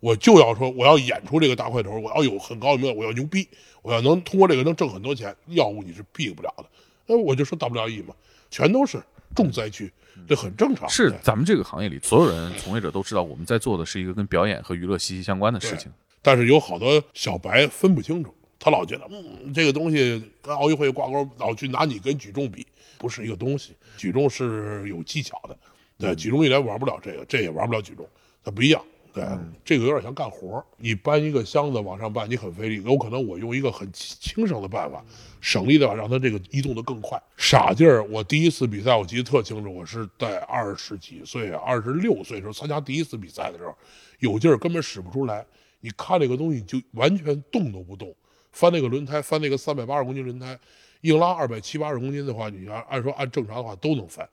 [0.00, 3.48] 我就要说我要演出这个大块头，我要有很高的名，我要牛逼，
[3.80, 6.66] 我要能通过这个能挣很多钱，药物你是避不了的。
[7.06, 8.14] 那我就说大不了 E 嘛，
[8.48, 9.02] 全都是
[9.34, 9.92] 重灾区，
[10.28, 10.86] 这很正常。
[10.86, 15.90] 对是咱们这个行业里所有人从业者都知道，我们在做的是一个跟表演和娱乐息息相关的事情。
[16.20, 22.66] 但是有好多小白分不清楚，他老觉得，嗯，这个东西跟奥运会挂钩，老去拿你跟举重比，
[22.98, 23.74] 不是一个东西。
[23.96, 25.58] 举重是有技巧的，
[25.98, 28.08] 对，举重一来玩不了这个，这也玩不了举重，
[28.44, 28.80] 它不一样。
[29.12, 29.22] 对，
[29.62, 35.04] 这个有点像干活你搬一个箱子往上搬，你很费力，有可能我用一个很轻省的办法，
[35.42, 37.22] 省力的话让它这个移动的更快。
[37.36, 43.76] 傻劲儿，我第一次比赛我记得特清楚，我是在二十几岁，二十六岁的时候参加第一次比赛的时候，
[44.20, 45.44] 有劲儿根本使不出来。
[45.80, 48.14] 你看这个东西就完全动都不动，
[48.52, 50.58] 翻那个轮胎，翻那个三百八十公斤轮胎，
[51.02, 54.26] 硬拉二百七八十公斤的话，你要按说按正常的话都能翻，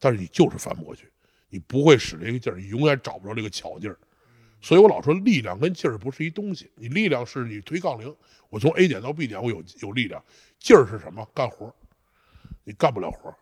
[0.00, 1.08] 但是你就是翻不过去，
[1.50, 3.96] 你不会使这个劲儿，你永远找不着这个巧劲儿。
[4.64, 8.16] 所以我老说力量跟劲儿不是一东西，你力量是你推杠铃，
[8.48, 10.24] 我从 A 点到 B 点我有有力量，
[10.58, 11.28] 劲儿是什么？
[11.34, 11.72] 干活儿，
[12.64, 13.34] 你干不了活儿。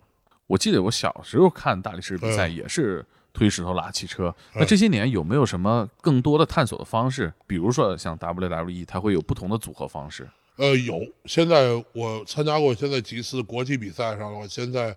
[0.48, 4.34] 我记得我小时候看大力士比赛也是推石头拉汽车。
[4.54, 7.32] 嗯那这些年有没有什么更多的探索的方式？
[7.46, 10.28] 比如说像 WWE，它会有不同的组合方式。
[10.56, 11.00] 呃，有。
[11.26, 14.96] 现在我参加过现在几次国际比赛上，我现在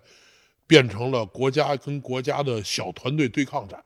[0.66, 3.80] 变成了国家跟国家的小团队对抗战。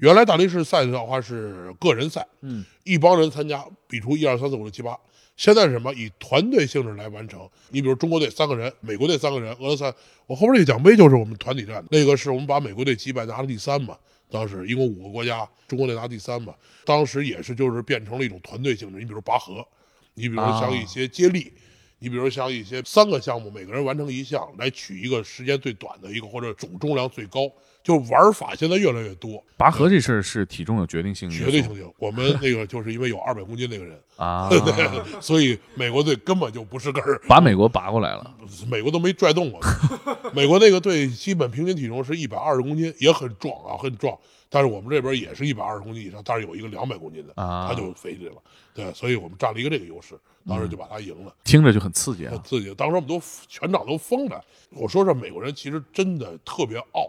[0.00, 4.96] 原来大力士赛的话是个人赛，嗯，一帮人参加，比出一二三四五六七八。
[5.36, 5.92] 现在是什么？
[5.94, 7.46] 以团队性质来完成。
[7.68, 9.84] 你比如中国队三个人，美国队三个人，俄罗斯。
[10.26, 13.96] 我后边这个奖杯就是我们团体战，那个是我们把美国队击败拿了第三嘛。
[14.30, 16.54] 当时一共五个国家，中国队拿第三嘛。
[16.84, 18.98] 当时也是就是变成了一种团队性质。
[18.98, 19.62] 你比如拔河，
[20.14, 21.52] 你比如像一些接力，
[21.98, 27.40] 你比如像一些三个项目，每个人完成一项，来取一个时间最短的一个或者总重量最高。
[27.86, 31.88] 就玩法现在越来越多，拔河这事儿是体重有决定性绝对性性。
[31.98, 38.34] 我们那个就是因为有二百公斤那个人，啊， 对，所以美国队根本就不是根儿，把美国拔过来了。
[38.68, 39.60] 美国都没拽动过。
[40.34, 44.18] 美国那个队基本平均体重是一百二十公斤，也很壮啊，很壮。
[44.48, 48.42] 但是我们这边也是一百二十公斤以上，但是有一个两百公斤的，啊他就飞起来了。
[48.74, 51.32] 对，所以我们占了一个这个优势，当时就把他赢了。
[51.44, 52.32] 听着就很刺激啊！
[52.32, 52.74] 很刺激。
[52.74, 54.44] 当时我们都全场都疯了。
[54.70, 57.08] 我说这美国人其实真的特别傲。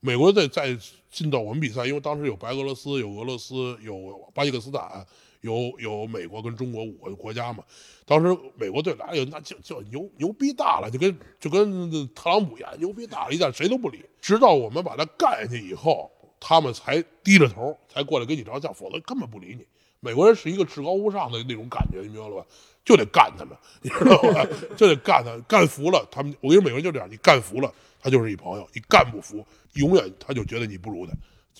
[0.00, 0.76] 美国队再
[1.10, 5.06] 进到我们比赛，因为当时有白俄罗斯、有俄罗斯、有巴基斯坦、
[5.42, 7.62] 有有美国跟中国五个国家嘛。
[8.06, 14.02] 当时美国队来了，那就就牛牛逼大了，就跟就跟特朗普一样，牛逼大了一旦，谁都不理。
[14.20, 16.10] 直到我们把他干下去以后，
[16.40, 19.66] 他们才低着头，才过来跟你照相，否则根本不理你。
[20.00, 22.46] 美国人是一个至高无上的那种感觉，你明白了吧？
[22.84, 24.46] 就得干他们， 你知道吧？
[24.76, 26.34] 就得干他，干服了他们。
[26.40, 31.12] 我跟你说，美国人就这样，你干服了，他就是一朋友；你干不服，永远他就觉得你不如他。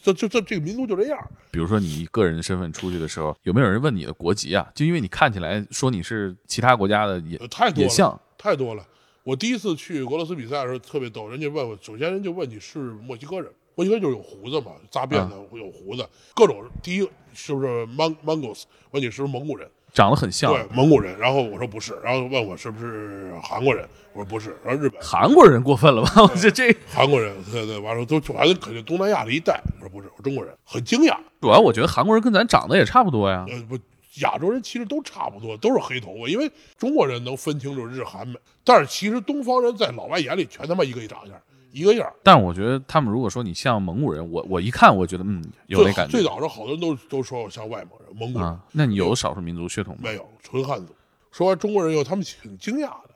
[0.03, 1.19] 这这这这个民族就这样。
[1.51, 4.67] 比如说你以个人身份出去的时候，有没有人问你的国籍啊？
[4.75, 8.87] 就因为你看起来说你是其他国家的也呃太多了，也像太多了。
[9.23, 16.65] 我第一次去俄罗斯比赛的时候特别逗，人家问我，首先人就问你是墨西哥人，墨西哥就是有胡子嘛，扎辫子会有胡子，各种。
[16.83, 18.65] 第一，是不是 Mon Mongols？
[18.91, 19.69] 问你是不是蒙古人？
[19.93, 21.19] 长得很像对，蒙古人。
[21.19, 23.89] 然后我说不是，然后问我是不是韩国人？
[24.13, 26.13] 我说不是，然后日本韩国人过分了吧？
[26.23, 29.61] 我觉得这韩国人，对对，完了都反正肯定东南亚的一带。
[29.81, 31.17] 我说不是，我中国人，很惊讶。
[31.41, 33.45] 主要我觉得韩国人跟咱长得也差不多呀。
[33.49, 33.77] 呃不，
[34.21, 41.35] 亚洲人其实都差不多，都是黑头发，因为中国人能分清楚日韩美，但是其实东方人在老外眼里全他妈一个一长相，
[41.73, 42.15] 一个样儿。
[42.23, 48.61] 但是我觉得他们如果说你像蒙古人，我我一看我觉得嗯有那感觉最早时候好多人都都说我像外蒙人、蒙古人，啊。
[48.73, 50.01] 那你有少数民族血统吗？
[50.05, 50.95] 没有纯汉族。
[51.33, 53.11] 说完中国人以后，他们挺惊讶的，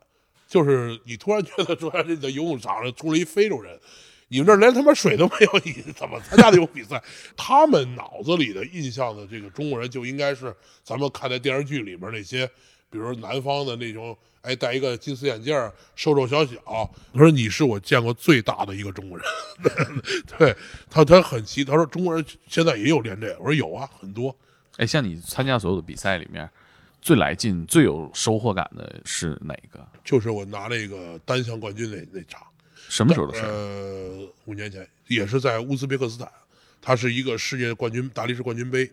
[0.47, 3.77] 就是你突然觉得说这个游泳场上出了一非洲人，
[4.29, 7.03] 你们这儿连他妈水都没有，你怎么参加这种比赛？
[7.37, 12.49] 他们脑子里的印象的这个中国人就应该是咱们看在电视剧里边那些，
[12.95, 16.55] 比如南方的那种，哎，戴一个金丝眼镜儿，瘦瘦小小。
[17.13, 19.27] 他说你是我见过最大的一个中国人，
[20.39, 20.55] 对
[20.89, 24.33] 他他很奇，他说中国人现在也有练这个，我说有啊，很多。
[24.77, 26.49] 哎，像你参加所有的比赛里面，
[27.03, 29.85] 最来劲、最有收获感的是哪个？
[30.05, 32.41] 就是我拿那个单项冠军那那场，
[32.89, 33.41] 什么时候的事？
[33.45, 36.31] 呃，五年前也是在乌兹别克斯坦，
[36.81, 38.89] 它是一个世界冠军大力士冠军杯。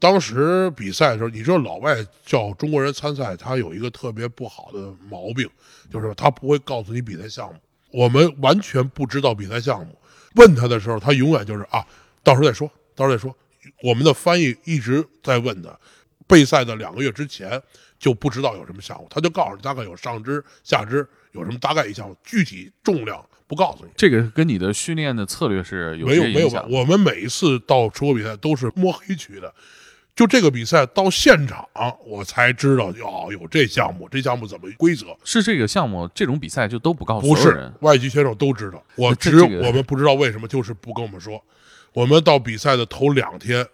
[0.00, 5.46] 当时比赛的时候，你知道老外叫中国人参赛，他有一个特别不好的毛病，
[5.92, 7.54] 就是他不会告诉你比赛项目。
[7.92, 9.94] 我们完全不知道比赛项目，
[10.36, 11.86] 问他的时候，他永远就是啊，
[12.24, 13.36] 到时候再说，到时候再说。
[13.82, 15.78] 我们的翻译一直在问他，
[16.26, 17.62] 备赛的两个月之前
[17.98, 23.90] 就不知道有什么项目，他就告诉你大概有上肢、下肢有什么大概一项目，具体重量不告诉你。
[23.96, 29.52] 这个跟你的训练的策略是有没有没有些影响，我们每一次到出国比赛都是摸黑去的。
[30.16, 31.66] 就这个比赛到现场，
[32.04, 35.16] 我才知道哦，有这项目，这项目怎么规则？
[35.24, 37.72] 是这个项目这种比赛就都不告诉不是。
[37.80, 41.42] 外籍选手都知道，我只有这这个我们不知道为什么，就是不跟我们说。
[41.92, 43.66] 我们到比赛的头两天，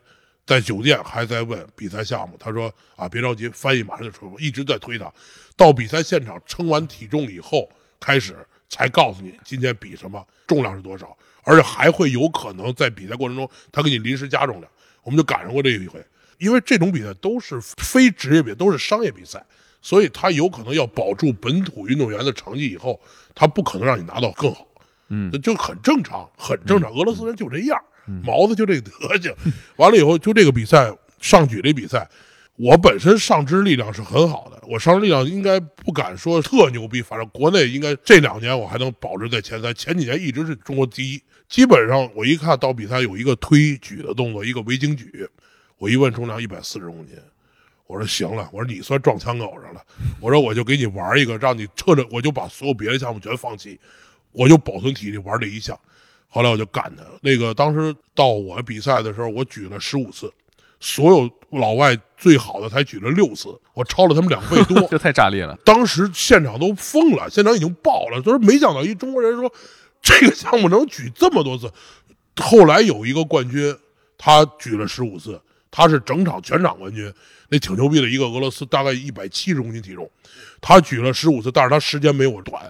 [0.47, 5.13] 在酒店还在问比赛项目，他说啊，别着急，翻译马上就出，一直在推他。
[5.57, 7.69] 到比赛现场称完体重以后，
[7.99, 8.37] 开始
[8.69, 14.71] 才告诉你今天比什么，重量是多少，而且还会有可能在比赛过程中他给你临时加重量。
[15.03, 16.05] 我们就赶上过这一回，
[16.39, 19.45] 因为这种比赛都是非职业比赛，都是商业比赛，
[19.81, 23.01] 所以他有可能要保住本土运动员的成绩以后，
[23.35, 24.67] 他不可能让你拿到更好。
[25.09, 26.91] 嗯，就很正常，很正常。
[26.93, 27.81] 俄罗斯人就这样，
[28.25, 29.33] 毛子就这德行。
[29.77, 32.09] 完了以后，就这个比赛上举这比赛，
[32.57, 41.23] 我本身上肢力量是很好的，我上肢力量应该不敢说特牛逼，反正国内应该这两年我还能保持在前三，前几年一直是中国第一。
[41.49, 45.29] 基本上我一看到比赛有一个推举的动作，一个围巾举，
[45.79, 47.17] 我一问重量一百四十公斤。
[47.87, 49.81] 我说行了，我说你算撞枪口上了，
[50.21, 53.79] 我说我就给你玩一个，让你彻着，我就把所有别的项目全放弃，
[54.33, 55.79] 我就保存体力玩这一项。
[56.29, 57.05] 后来我就干他。
[57.23, 60.33] 那个当时到我比赛的时候，我举了十五次，
[60.81, 64.85] 所有老外最好的才举了六次，我超了他们两倍多。
[64.91, 65.57] 这太炸裂了。
[65.65, 69.53] 当时现场都疯了，现场已经爆了，就是没想到一中国人说
[70.03, 71.71] 这个项目能举这么多次。
[72.43, 73.77] 后来有一个冠军，
[74.19, 75.41] 他举了十五次，
[75.77, 77.13] 他是整场全场冠军，
[77.51, 80.11] 那挺牛逼的一个俄罗斯，大概一百七十公斤体重，
[80.59, 82.63] 他举了十五次，但是他时间没我短，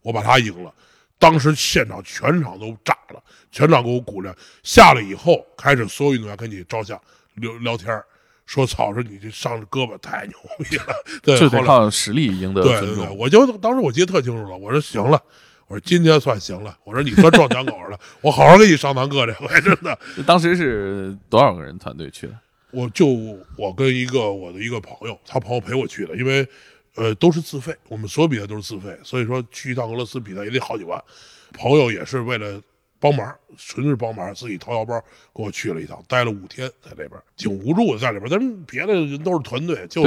[0.00, 0.72] 我把他赢了。
[1.18, 3.22] 当时现场全场都炸了，
[3.52, 4.34] 全场给我鼓掌。
[4.62, 6.98] 下来以后，开始所有运动员跟你照相、
[7.34, 8.02] 聊聊天儿
[8.46, 10.86] 说：“操，说你这上着胳膊太牛逼了。
[11.22, 13.08] ”对，就得后靠实力赢得对对对。
[13.10, 15.22] 我就当时我记得特清楚了，我说行了，
[15.66, 22.38] 我说今天算行了，我说你算撞墙口上了，我好好给你上堂课这回真的， 当时是多少个人团队去的？
[22.74, 23.06] 我就
[23.56, 26.46] 我跟一个我的一个朋友，他朋友陪我去的，因为
[26.96, 31.02] 呃都是自费，我们所有比赛都是自费，所以说去一趟俄罗斯比赛也得好几万，
[31.52, 32.60] 朋友也是为了。
[33.04, 34.98] 帮忙，纯是帮忙，自己掏腰包
[35.34, 38.30] 给我去了一趟，待了五天在那边，挺无助的在里边。
[38.30, 40.02] 咱们别的人都是团队，就。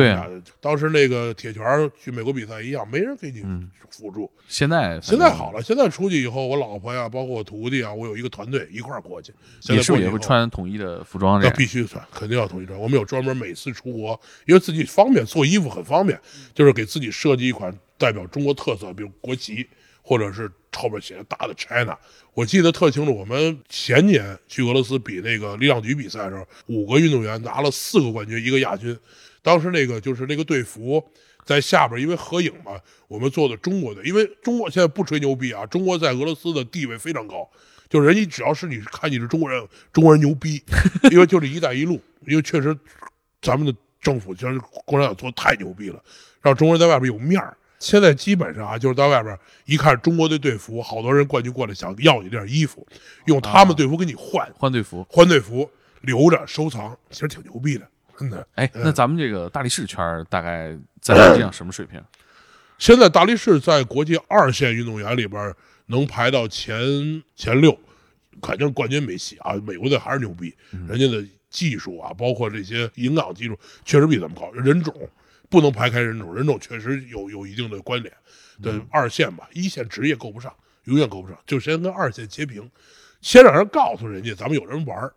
[0.59, 1.63] 当时那个铁拳
[2.03, 3.43] 去美国比赛一样，没人给你
[3.91, 4.31] 辅助。
[4.47, 9.31] 现在现在好了，现在出去以后，我老婆呀，包括我徒弟啊，我有一个团队一块儿过去。
[9.61, 11.39] 现你是不是也会穿统一的服装？
[11.39, 12.79] 这那必须穿，肯定要统一穿。
[12.79, 16.19] 我们有专门每次出国，因为自己方便做衣服很方便，
[16.55, 19.67] 就是给自己设计一款代表中国特色，比如国旗，
[20.07, 21.97] 或者是后边写着大的 China。
[22.33, 28.97] 我记得特清楚，我们前年去俄罗斯比那个力量举比赛的时候，五个运动员拿了四个冠军，一个亚军。
[29.41, 31.03] 当时那个就是那个队服
[31.43, 37.49] 在下边，因为合影嘛，我们做的中国队，因为中国现在不吹牛逼啊，中国在俄罗斯的地位非常高。
[37.89, 40.63] 就是人家只要是你看你是中国人，中国人牛逼，
[41.11, 42.77] 因为就是“一带一路”，因为确实
[43.41, 46.01] 咱们的政府其实共产党做的太牛逼了，
[46.41, 47.57] 让中国人在外边有面儿。
[47.79, 52.85] 现在基本上啊，就是到外边一看中国队队服，好多人冠军过来想要你这件衣服，
[53.25, 55.69] 用他们队服给你换，换队服，换队服。
[56.01, 57.85] 留着收藏，其实挺牛逼的，
[58.17, 58.47] 真的。
[58.53, 62.01] 哎，那咱们这个大力士圈大概在国际上什么水平？
[62.77, 65.53] 现在大力士在国际二线运动员里边
[65.87, 66.79] 能排到前
[67.35, 67.77] 前六，
[68.39, 69.55] 肯定冠军没戏啊！
[69.65, 70.55] 美国队还是牛逼，
[70.87, 74.51] 人家的技术啊，包括这些营养技术，确实比咱们高。
[74.51, 74.93] 人种
[75.49, 78.13] 不能排开人种，人种确实有有一定的关联。
[78.61, 80.53] 对，二线吧，一线职业够不上，
[80.85, 82.69] 永远够不上，就先跟二线截平，
[83.21, 85.13] 先让人告诉人家咱们有人玩儿，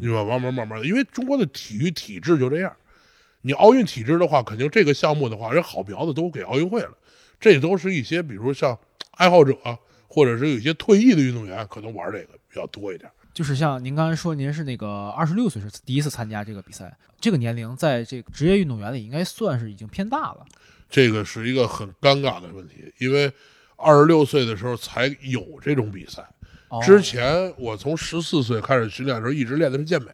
[0.00, 0.24] 对吧？
[0.24, 2.74] 慢慢慢慢的，因为中国的体育体制就这样。
[3.40, 6.96] 你奥运体制的话，肯定这个项目的话，人好苗子都给奥运会了，
[7.40, 8.78] 这都是一些比如像
[9.12, 13.10] 爱好者、啊，或者是有一些退役的运动员，可能玩这个比较多一点。
[13.34, 20.46] 就是像您刚才说，您是那个二十六岁是第一次参加这个比赛，这个年龄在这个职业运动员里应该算是已经偏大了。
[20.88, 23.32] 这个是一个很尴尬的问题，因为
[23.74, 26.24] 二十六岁的时候才有这种比赛。
[26.68, 30.10] 哦之前我从十四岁开始训练的时候，一直练的是健美，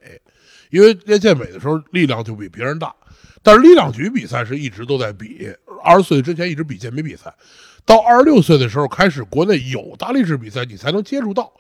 [0.70, 2.94] 因为练健美的时候力量就比别人大，
[3.42, 5.54] 但是力量举比赛是一直都在比。
[5.83, 7.35] 二十岁之前一直比健美比赛，
[7.85, 11.52] 到二十六岁的时候开始国内有大力士比赛，你才能接触到。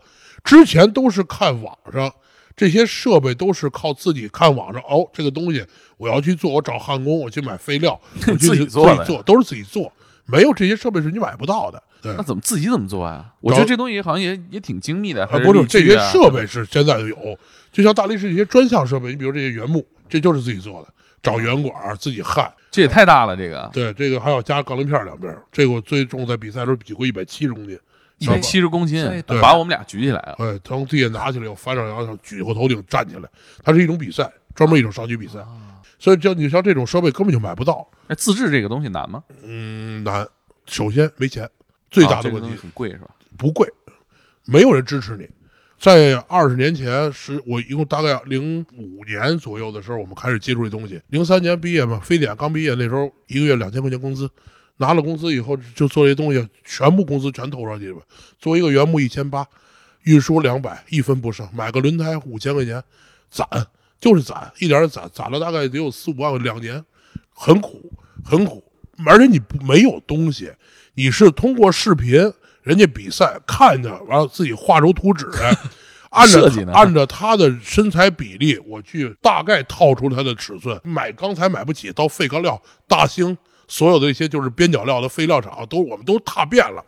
[0.44, 2.12] 之前都是看网上
[2.56, 5.64] 这些设备，都是靠自己看网上哦，这个东西
[5.96, 9.92] 我要去做，我找焊工，我去买废料， 我去自己做自己做，都是自己做，
[10.26, 11.82] 没有这些设备是你买不到的。
[12.02, 13.26] 对那怎么自己怎么做啊？
[13.40, 17.38] 我觉得这东西好像也也挺精密的，还啊，不是这些设备是现在就有，
[17.70, 20.88] 就像大力士一些专项设备，你比如这些原木，这就是自己做的，
[21.22, 22.50] 找圆管自己焊。
[22.70, 25.36] 这也太大了，这个对，这个还要加钢鳞片两边。
[25.52, 27.78] 这个我最重在比赛的时候比过一百七十公斤，
[28.20, 29.04] 一百七十公斤
[29.40, 30.36] 把我们俩举起来了。
[30.38, 33.28] 哎，从地下拿起来，我翻上扬上，举过头顶站起来，
[33.64, 35.44] 它是一种比赛，专门一种上举比赛。
[35.98, 39.24] 所以像你像这种设备根本就买不到，哎，自制这个东西难吗？
[39.42, 40.26] 嗯，难。
[40.66, 41.48] 首先没钱，
[41.90, 43.08] 最大的问题啊这个很贵是吧？
[43.36, 43.68] 不贵，
[44.44, 45.28] 没有人支持你。
[45.78, 51.00] 在二十年前，是我一共大概零五年左右的时候，我们开始接触这东西。
[51.08, 54.30] 零三年毕业嘛，非典刚毕业，那时候一个月两千块钱工资，
[54.80, 57.98] 拿了工资以后就做这东西，全部工资全投上去了。
[58.38, 59.46] 做一个原木一千八，
[60.04, 61.46] 运输两百，一分不剩。
[61.54, 62.82] 买个轮胎五千块钱，
[63.30, 63.46] 攒
[64.00, 66.82] 就是攒，一点点攒，攒了大概得有四五万两年，
[67.34, 67.92] 很苦
[68.24, 68.64] 很苦。
[69.06, 70.50] 而且你不没有东西，
[70.94, 75.54] 你是通过视频人家比赛看着，完了自己画出图纸来，
[76.08, 80.80] 按照按照他的身材比例，我去大概套出他的尺寸。
[80.82, 83.36] 买钢材买不起，到废钢料、大兴
[83.70, 86.84] 所有的一些就是边角料的废料厂，都我们都踏遍了，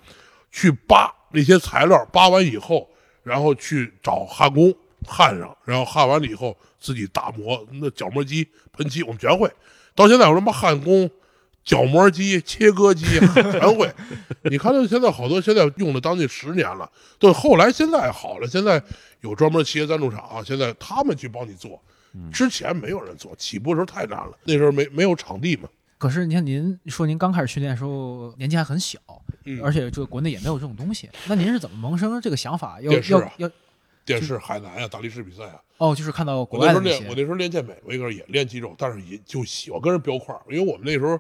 [0.51, 2.87] 去扒那些材料，扒完以后，
[3.23, 4.75] 然后去找焊工
[5.07, 9.51] 焊上，然后焊完了以后自己打磨，那角磨机、喷漆我们全会。
[9.95, 11.09] 到现在我什么焊工。
[11.65, 13.89] 角磨机、切割机全会，
[14.51, 16.91] 你看到现在好多现在用了将近十年了，
[17.21, 18.83] 对，后来现在好了，现在
[19.21, 21.81] 有专门企业赞助厂，现在他们去帮你做，
[22.33, 25.69] 之前没有人做，起步的时候太难了，那时候没没有场地嘛，
[26.03, 28.99] 可是你看，您说您刚开始训练的时候年纪还很小，
[29.45, 32.81] 嗯而且这个国内也没有这种东西，那您是怎么萌生这个想法？
[32.81, 33.55] 要电视啊要要
[34.05, 41.11] 电视海南呀、大力士比赛啊，哦，就是看到国我那时候外我那时候练健美，我一个人也练肌肉，但是也就喜欢跟人飙块儿，因为我们那时候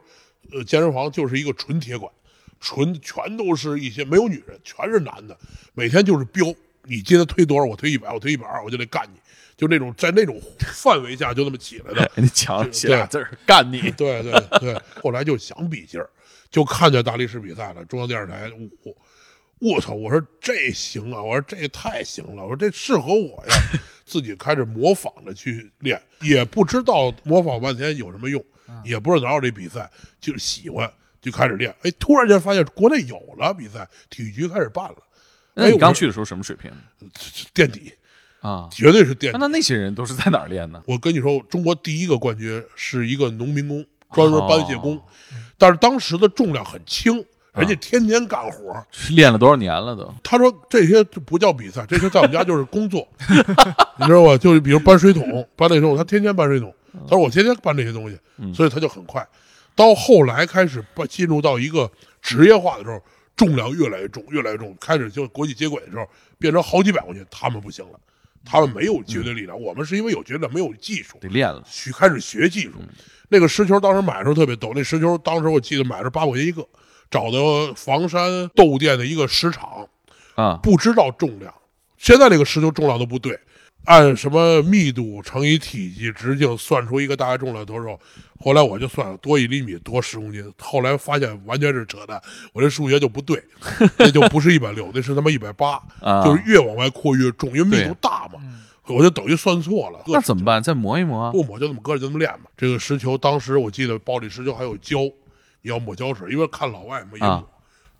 [0.50, 2.12] 呃健身房就是一个纯铁管，
[2.58, 5.38] 纯全都是一些没有女人，全是男的，
[5.74, 6.44] 每天就是飙，
[6.86, 9.20] 你今天推多少，我推一百，我推一百二，我就得干你，
[9.62, 12.10] 就那种在那种范围下就那么起来的。
[12.20, 16.10] 你墙上写俩字儿“干你对对对，后来就想比劲儿，
[16.50, 18.50] 就看见大力士比赛了，中央电视台，
[18.82, 18.92] 我
[19.60, 23.54] 我操，我说这行啊，我说这也太行了，我说这适合我呀，
[24.04, 28.44] 自己开始模仿着去练，也不知道模仿半天有什么用，
[28.82, 29.88] 也不知道哪有这比赛，
[30.20, 34.96] 就是喜欢就开始练，哎，突然间发现国内有了比赛，体育局开始办了，”。
[35.54, 36.68] 那你哎我刚去的时候什么水平
[37.54, 37.92] 垫底，
[38.42, 38.68] 啊？
[38.70, 39.38] 绝对是垫底。
[39.38, 40.82] 那那那些人都是在哪儿练呢？
[40.86, 45.02] 我跟你说，中国第一个冠军是一个农民工，专门搬卸工，哦
[45.56, 47.24] 但是当时的重量很轻，
[47.54, 48.86] 人家天天干活。
[49.10, 50.12] 练了多少年了都？
[50.22, 53.06] 他说这些就不叫比赛，这些在我们家就是工作，
[53.96, 54.36] 你知道吧？
[54.36, 56.74] 就是比如搬水桶，搬那种，他天天搬水桶。
[57.08, 58.18] 他说我天天搬这些东西，
[58.52, 59.26] 所以他就很快。
[59.74, 63.00] 到后来开始搬进入到一个职业化的时候，
[63.34, 66.06] 重量越来越重，越来越重，开始就国际接轨的时候，
[66.38, 67.98] 变成好几百公斤，他们不行了，
[68.44, 71.62] 他们没有绝对力量，我们是因为有绝对没有技术，得练了。
[71.66, 72.74] 去开始学技术。
[73.28, 76.66] 那个石球当时买的时候特别逗，那石球当时我记得买的是八块钱一个，
[77.10, 79.88] 找的房山窦店的一个石场，
[80.34, 81.52] 啊，不知道重量。
[81.96, 83.38] 现在这个石球重量都不对，
[83.84, 87.98] 按什么密度乘以体积直径算出一个大概重量多少。
[88.38, 92.20] 后来我就算了多一厘米多十公斤，后来发现完全是扯淡，
[92.52, 93.42] 我这数学就不对，
[93.98, 98.40] 那就不是一百六，那是他妈一百八，啊就是越往外扩越重，因为密度大嘛。
[98.88, 100.02] 我就等于算错了。
[100.08, 100.60] 那怎么办？
[100.60, 101.30] 再磨一磨啊？
[101.30, 102.50] 不磨就这么搁着，就这么练吧。
[102.56, 104.98] 这个石球当时我记得包里石球还有胶，
[105.62, 107.44] 你要抹胶水，因为看老外嘛也抹，啊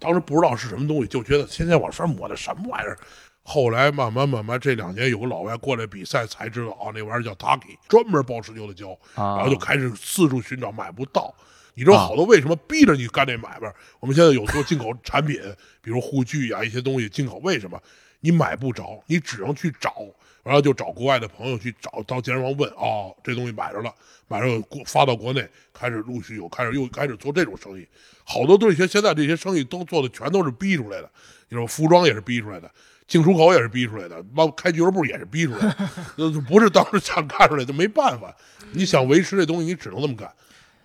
[0.00, 2.98] 当时不知道是什么东西，就觉得天天往上抹的什么玩意儿。
[3.45, 11.34] 后来慢慢慢慢这两年有个老外过来比赛才知道啊，那玩意儿叫 Taki，专门包石球的胶，啊然后就开始四处寻找，买不到。
[11.74, 13.74] 你知道好多为什么逼着你干这买卖？
[13.99, 15.40] 我们现在有做进口产品，
[15.80, 17.80] 比如护具呀、一些东西进口，为什么
[18.20, 19.03] 你买不着？
[19.07, 19.95] 你只能去找，
[20.43, 23.93] 然后就找国外的朋友去找，到健身房问哦，这东西买着了，
[24.28, 27.88] 买着国发到国内，开始陆续有开始又开始做这种生意。
[28.22, 31.11] 好多这些现在这些生意都做的全都是逼出来的，
[31.49, 32.70] 你说服装也是逼出来的。
[33.07, 38.34] 进出口也是逼出来的，包括开俱乐部也是逼出来的， 呃不是当时想干出来的，没办法。
[38.72, 40.30] 你想维持这东西，你只能这么干。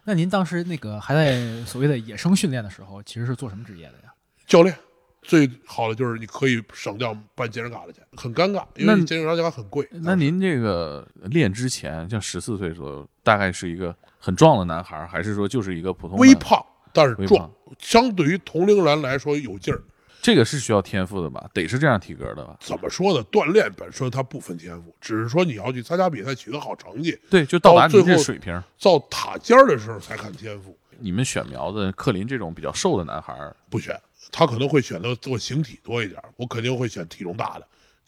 [0.04, 4.14] 那您当时那个还在所谓的野生训练的时候，其实是做什么职业的呀？
[4.46, 4.74] 教练
[5.22, 9.88] 最好的就是你可以省掉办健身卡的钱，很尴尬，因为健身卡很贵。
[9.92, 16.34] 那您这个练之前，像十四岁左右，大概是一个很壮的男孩儿，还是说就是一个普通微？
[16.36, 19.82] 胖，但是壮，相对于同龄人来说有劲儿。
[20.22, 21.50] 这个是需要天赋的吧？
[21.54, 22.58] 得是这样体格的吧？
[22.60, 23.24] 怎么说呢？
[23.32, 28.62] 锻炼本身它不分天赋，只是说你要去参加比赛取得好成绩，对，就到达您到最后这水平。
[28.82, 30.78] 到塔尖儿的时候才看天赋。
[31.00, 33.96] 你们选苗子，克林这种比较瘦的男孩儿，不选，
[34.32, 37.68] 他可能会选择做形体多一点，我肯定会选体重大的，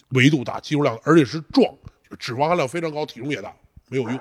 [0.09, 1.71] 维度大，肌肉量，而且是壮，
[2.17, 3.53] 脂肪含量非常高，体重也大，
[3.87, 4.19] 没有用。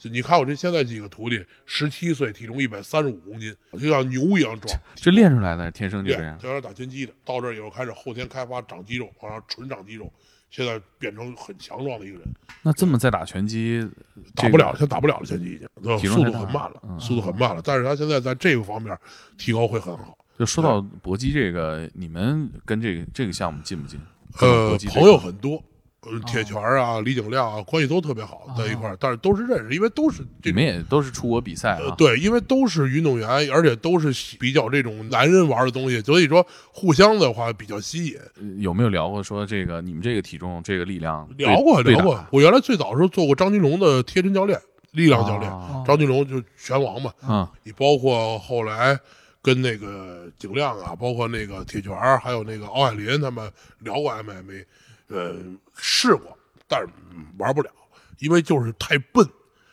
[0.00, 4.80] 就你看我这现在几个徒弟，十七岁，体重一百三十五公斤，就像牛一样壮。
[4.94, 6.38] 这练出来的，天生就这练样。
[6.38, 10.10] 教练打拳击的，到这儿以后开始后天开发长肌肉，往上纯长肌肉，
[10.50, 12.26] 现在变成很强壮的一个人。
[12.62, 13.86] 那这么再打拳击，
[14.34, 17.60] 打不了了，现在打不了了，拳击已经，呃速度很慢了，嗯速度很慢了。
[17.62, 18.98] 但是他现在在这个方面
[19.36, 20.16] 提高会很好。
[20.38, 24.00] 就说到搏击这个，你们跟这个这个项目近不近？
[24.40, 25.62] 呃朋友很多，
[26.02, 30.22] 呃，铁拳啊、李景亮啊，关系都特别好，在一块儿，但是都是认识，因为都是。
[30.42, 38.16] 你们也都是出国比赛啊？，呃对，因为都是运动员，而且都是比较这种男人玩的东西，所以说互相的话比较吸引。
[38.36, 41.28] 呃有没有聊过说这个你们这个体重、这个力量？
[41.36, 44.58] 聊过聊过，我原来最早的时候做过张金龙的贴身教练，
[44.92, 45.50] 力量教练。
[45.52, 48.98] 啊张金龙就拳王嘛，嗯你包括后来
[49.42, 54.64] 跟那个景亮啊，包括那个铁拳儿，还有那个敖海林他们聊过 MMA，
[55.08, 55.34] 呃，
[55.80, 56.36] 试过，
[56.68, 57.70] 但是、嗯玩不了，
[58.18, 59.26] 因为就是太笨，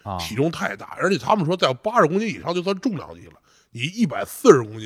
[0.03, 3.33] 啊，体重太大，而且他们说在八十公斤以上就算重量级了。
[3.71, 4.85] 你一百四十公斤，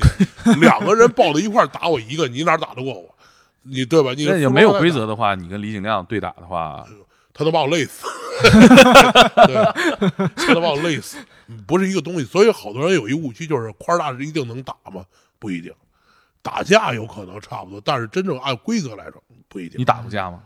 [0.60, 3.14] 两个人抱在一块打我一个，你哪打得过我？
[3.62, 4.12] 你对吧？
[4.16, 6.84] 你那也没有规则的话，你跟李景亮对打的话，
[7.32, 8.04] 他能把我累死，
[9.46, 11.16] 对，他能把我累死，
[11.46, 12.24] 嗯不是一个东西。
[12.24, 15.04] 所以好多人有一误区，就是块儿大是一定能打吗？
[15.38, 15.72] 不一定，
[16.42, 19.80] 打架有可能差不多，但是真正按规则来说不一定。
[19.80, 20.42] 你打过架吗？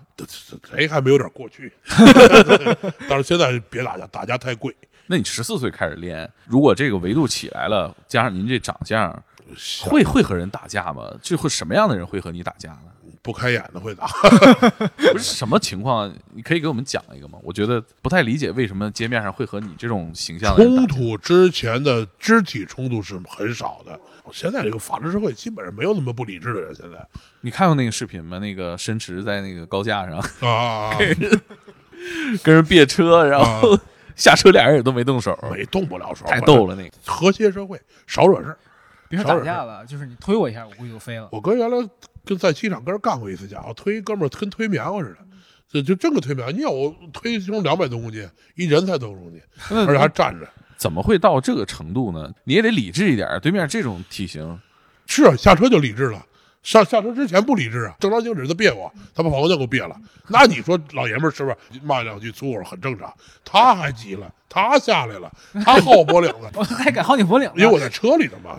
[0.68, 1.72] 谁还没有点过去？
[3.08, 4.74] 但是现在别打架，打架太贵。
[5.06, 9.22] 那你十四岁开始练，如果这个维度起来了，加上您这长相，
[9.84, 11.12] 会会和人打架吗？
[11.22, 12.92] 就会什么样的人会和你打架呢？
[13.26, 14.06] 不开眼的会打，
[15.10, 16.08] 不是什么情况？
[16.32, 17.40] 你可以给我们讲一个吗？
[17.42, 23.98] 我觉得不太理解为什么街面上会和你这种形象冲突之前的肢体冲突是很少的。
[24.32, 26.72] 现在这个法治社会基本上没有那么不理智的人。
[26.72, 27.04] 现在
[27.40, 28.38] 你看过那个视频吗？
[28.38, 30.98] 那个申驰在那个高架上啊啊，啊
[32.44, 33.76] 跟人别车，然后
[34.14, 36.76] 下车俩人也都没动手，没动不了手，太逗了。
[36.76, 38.58] 那个和谐社会，少惹事儿。
[39.08, 41.28] 别说打架了，就是你推我一下，我估计就飞了。
[41.30, 41.76] 我哥原来
[42.26, 45.16] 跟在机场跟人干过一次架，我推一哥们儿跟推棉花似
[45.72, 46.52] 的，就就真个推棉花。
[46.52, 50.46] 你要我推胸两百多公斤，一人才多少公斤，而且还站着。
[50.76, 52.30] 怎么会到这个程度呢？
[52.44, 54.60] 你也得理智一点，对面这种体型，
[55.06, 56.26] 是啊，下车就理智了。
[56.62, 59.96] 上下车之前不理智啊，正常行驶他别我，他把跑光灯给我别了。
[60.26, 63.14] 那你说老爷们儿是不是骂两句粗口很正常？
[63.44, 65.30] 他还急了，他下来了，
[65.64, 68.56] 他薅我脖领子， 我还敢薅你脖领子，因为我在车里头嘛，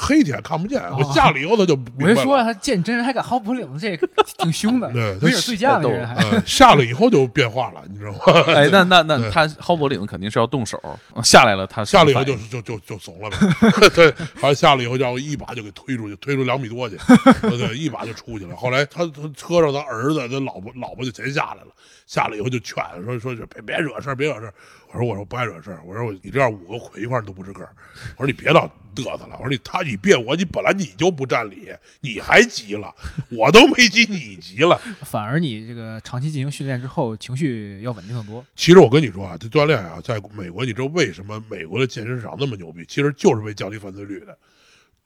[0.00, 0.80] 黑天看不见。
[0.96, 2.10] 我下来以后他就明白了。
[2.10, 6.14] 我就说他见真人还敢薅脖领子，这个 挺凶的，对他没准醉驾了这人还。
[6.14, 8.18] 呃，下来以后就变化了，你知道吗？
[8.54, 10.80] 哎，那那那他薅脖领子肯定是要动手，
[11.24, 14.06] 下来了他下来以后就就就就怂了呗，对，
[14.40, 16.96] 完了下来以后让我一把就给推出去，推出两米多去，
[17.42, 18.54] 对对，一把就出去了。
[18.54, 21.68] 后来他他车上他儿子他老婆老婆就全下来了，
[22.06, 24.54] 下来以后就劝说说是别别惹事儿别惹事儿。
[24.92, 27.70] 我说我说不爱惹事儿，我说我你这样五个捆一块儿都不是个儿，
[28.16, 31.68] 我说你别老嘚瑟了，我说你他你别我你本来你就不占理，
[32.00, 32.92] 你还急了，
[33.30, 34.76] 我都没急你急了。
[35.02, 38.44] 反而你这个长期进行训练之后，情绪要稳定很多。
[38.56, 42.84] 其实我跟你说啊，这锻炼啊，在美国，你知道为什么美国的健身市场那么牛逼？
[42.88, 44.36] 其实就是为降低犯罪率的。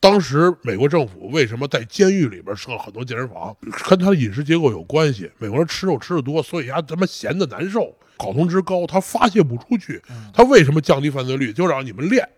[0.04, 3.56] 当时美国政府为什么在监狱里边设了很多健身房，
[3.88, 5.30] 跟他的饮食结构有关系。
[5.38, 10.02] 美国人吃肉吃的多，所以他他妈闲的难受，睾酮值高，他发泄不出去。
[10.30, 11.54] 他为什么降低犯罪率？
[11.54, 12.28] 就让你们练。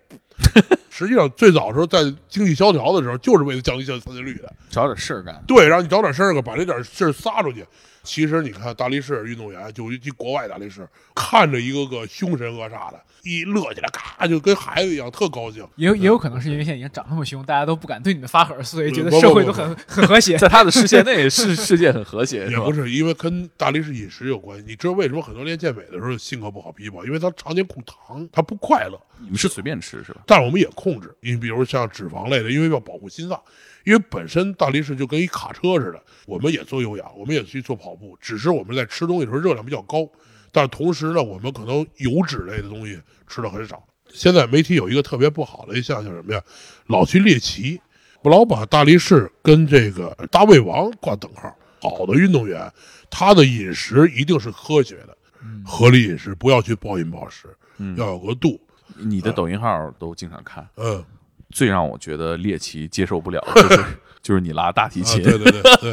[0.97, 4.51] 实际上，最早时候在经济萧条的时候，就是为了降低犯罪率的。
[4.71, 5.43] 找点事儿干。
[5.47, 7.67] 对，让你找点事儿干，把这点事儿撒出去。
[8.03, 15.67] 其实你看大力士运动员，就尤其国外大力士，看着一个个凶神恶煞的，一乐起来，咔就跟孩子一样，特高兴。
[15.75, 20.39] 也有也有可能是因为现在已经长那么凶，大家都不敢对你们发狠，所以觉得社会不都很很和谐。
[20.39, 22.73] 在他的视线内，世世界很和谐，也不？
[22.73, 24.65] 是因为跟大力士饮食有关系。
[24.67, 27.05] 你知道为什么很多练健美的时候性格不好、脾气不好？
[27.05, 28.97] 因为他常年控糖，他不快乐。
[29.19, 30.21] 你们是随便吃是吧？
[30.27, 33.41] 但是我们也控制，你比如像脂肪类的，因为要保护心脏，
[33.85, 40.09] 因为本身大力士就跟一卡车似的，我们也做有氧，我们也去做跑步，只是我们在吃东西的时候热量比较高，
[40.53, 43.87] 但是同时呢，我们可能油脂类的东西吃的很少。
[44.09, 46.41] 现在媒体有一个特别不好的一项叫什么呀？
[46.87, 47.81] 老去猎奇，
[48.23, 51.55] 不老把大力士跟这个大胃王挂等号。
[51.81, 52.73] 好的运动员，
[53.11, 55.17] 他的饮食一定是科学的，
[55.65, 58.59] 合理饮食，不要去暴饮暴食，嗯要有个度。
[58.95, 61.05] 你的抖音号都经常看，嗯，
[61.51, 63.85] 最让我觉得猎奇接受不了的 就是
[64.23, 65.93] 就是你拉大提啊，琴，对对对对，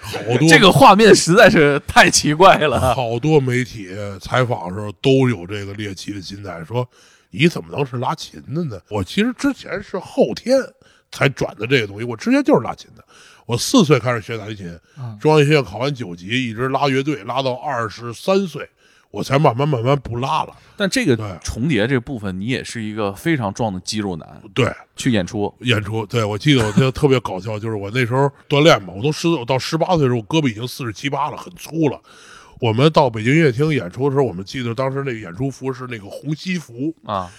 [0.00, 0.48] 好多。
[0.48, 2.94] 这个画面实在是太奇怪了。
[2.94, 3.88] 好多媒体
[4.20, 6.88] 采访的时候都有这个猎奇的心态，说
[7.30, 8.80] 你怎么能是拉琴的呢？
[8.88, 10.58] 我其实之前是后天
[11.10, 13.04] 才转的这个东西，我之前就是拉琴的。
[13.46, 15.16] 我四岁开始学大提琴，嗯。
[15.20, 18.68] 中央音乐学院考完九级，一直拉乐队，拉到二十三岁，
[19.10, 20.54] 我才慢慢慢慢不拉了。
[20.76, 31.98] 但这个对重叠这部分，你也是一个非常壮的肌肉男，对，去演出，演出，对我记得我就特别搞笑，就是我那时候锻炼嘛，我都十我到十八岁的时候，我胳膊已经四十七八了，很粗了。
[32.60, 37.30] 我们到北京音乐厅演出的时候，我们记得当时那个演出服是那个红西服，啊，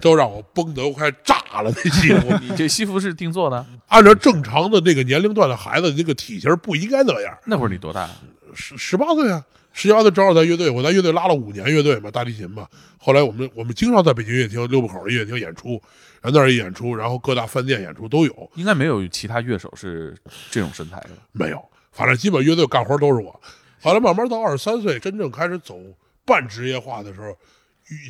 [0.00, 1.72] 都让我绷得快炸了。
[1.74, 3.64] 那西服你这西服是定做的？
[3.88, 7.36] 按照正常的那个年龄段的孩子，那个体型不应该那样。
[7.46, 8.08] 那会儿你多大？
[8.54, 9.42] 十十八岁啊，
[9.80, 12.66] 十八岁正好在乐队，我在乐队拉了五年乐队嘛，大提琴嘛。
[12.98, 15.80] 后来我们我们经常在北京音乐厅、六部口的音乐厅演出，
[16.20, 18.50] 然后那儿演出，然后各大饭店演出都有。
[18.56, 20.16] 应该没有其他乐手是
[20.50, 21.10] 这种身材的。
[21.30, 23.40] 没有，反正基本乐队干活都是我。
[23.80, 25.78] 后来慢慢到二十三岁，真正开始走
[26.24, 27.38] 半职业化的时候，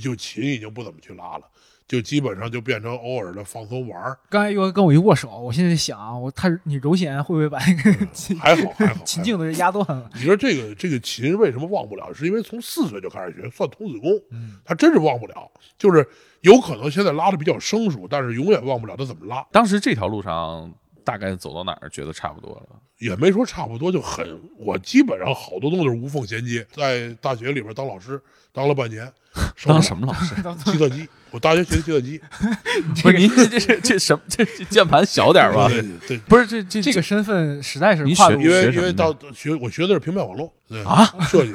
[0.02, 1.42] 就琴已经不怎么去拉了，
[1.88, 4.16] 就基本上就变成偶尔的放松玩儿。
[4.28, 10.10] 刚才又跟我一握手，我现在想啊，我他你揉弦会不会把那个琴还好还好， 琴颈都压断了？
[10.14, 12.12] 你说这个这个琴为什么忘不了？
[12.12, 15.50] 是因为从四岁就开始学，算童子功，嗯他真是忘不了。
[15.78, 16.06] 就是
[16.42, 19.44] 有可能现在拉的比较生疏，但是永远忘不了他怎么拉。
[19.50, 20.70] 当时这条路上
[21.02, 22.80] 大概走到哪儿，觉得差不多了？
[22.98, 26.66] 也没说差不多，就很我基本上好多东西都是无缝衔接。
[26.72, 28.20] 在大学里边当老师
[28.58, 29.08] 当了半年，
[29.64, 30.34] 当什么老师？
[30.64, 32.20] 计算机，我大学学的计算机。
[33.04, 34.20] 不是您这这这这什么？
[34.28, 35.68] 这这键盘小点吧？
[35.68, 41.52] 对对，不是这这这个身份实在是你学因为学什么呢因为到学我学的是平面网络对啊设计，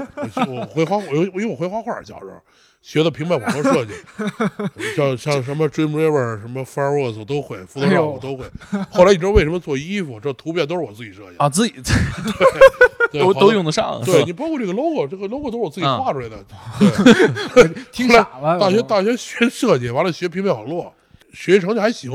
[0.47, 2.41] 我会画，我因为我会画画，小时候
[2.83, 3.93] 学的平面网络设计，
[4.93, 8.45] 像像什么 Dreamweaver、什么 Fireworks 我都会，Photoshop 我都会。
[8.91, 11.73] 后来你知道为什么做衣服，这图片都是我自己设计的，啊，自己
[13.09, 14.01] 对都都用得上。
[14.03, 16.37] 对你包括这个 logo，这个 logo 都是我自己嗯画出来的。
[17.55, 18.59] 对，听傻了。
[18.59, 20.93] 大学大学学设计，完了学平面网络，
[21.31, 22.11] 学习成绩还行。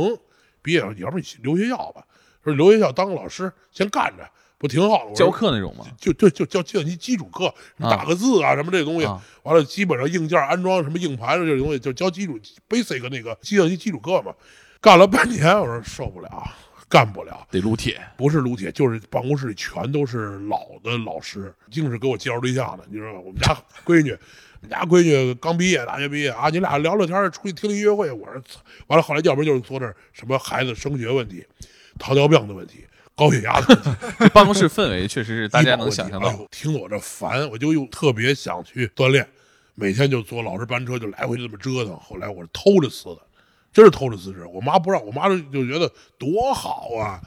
[0.60, 2.04] 毕业了你，要不你留学校吧？
[2.44, 4.28] 说留学校当个老师，先干着，
[4.58, 5.14] 不挺好的？
[5.14, 5.86] 教课那种吗？
[5.96, 7.46] 就就就教计算机基础课，
[7.78, 12.38] 啊打个字啊什么这东西，啊完了基本上硬件安装什么硬盘这种东西，就教基础
[12.68, 14.34] basic 那个计算机基础课嘛。
[14.80, 16.50] 干了半年，我说受不了，
[16.88, 17.46] 干不了。
[17.50, 18.00] 得撸铁。
[18.16, 22.84] 不是撸铁，就是办公室里全都是老的老师，净是给我介绍对象的。
[22.88, 23.18] 你知道吗？
[23.18, 28.10] 我们家闺女，我们家闺女刚毕业，大学毕业啊，你俩聊聊天，出去听音乐会。
[28.12, 28.40] 我说，
[28.86, 31.44] 完了，后来要不然就是说这什么孩子升学问题、
[31.98, 32.86] 糖尿病的问题、
[33.18, 36.28] 高血压的问题， 办公室氛围确实是大家能想象到。
[36.28, 39.28] 哎呦听我这烦，我就又特别想去锻炼，
[39.74, 41.98] 每天就坐老师班车就来回这么折腾。
[41.98, 43.18] 后来我是偷着辞的，
[43.72, 44.46] 真是偷着辞职。
[44.46, 47.20] 我妈不让，我妈就就觉得多好啊。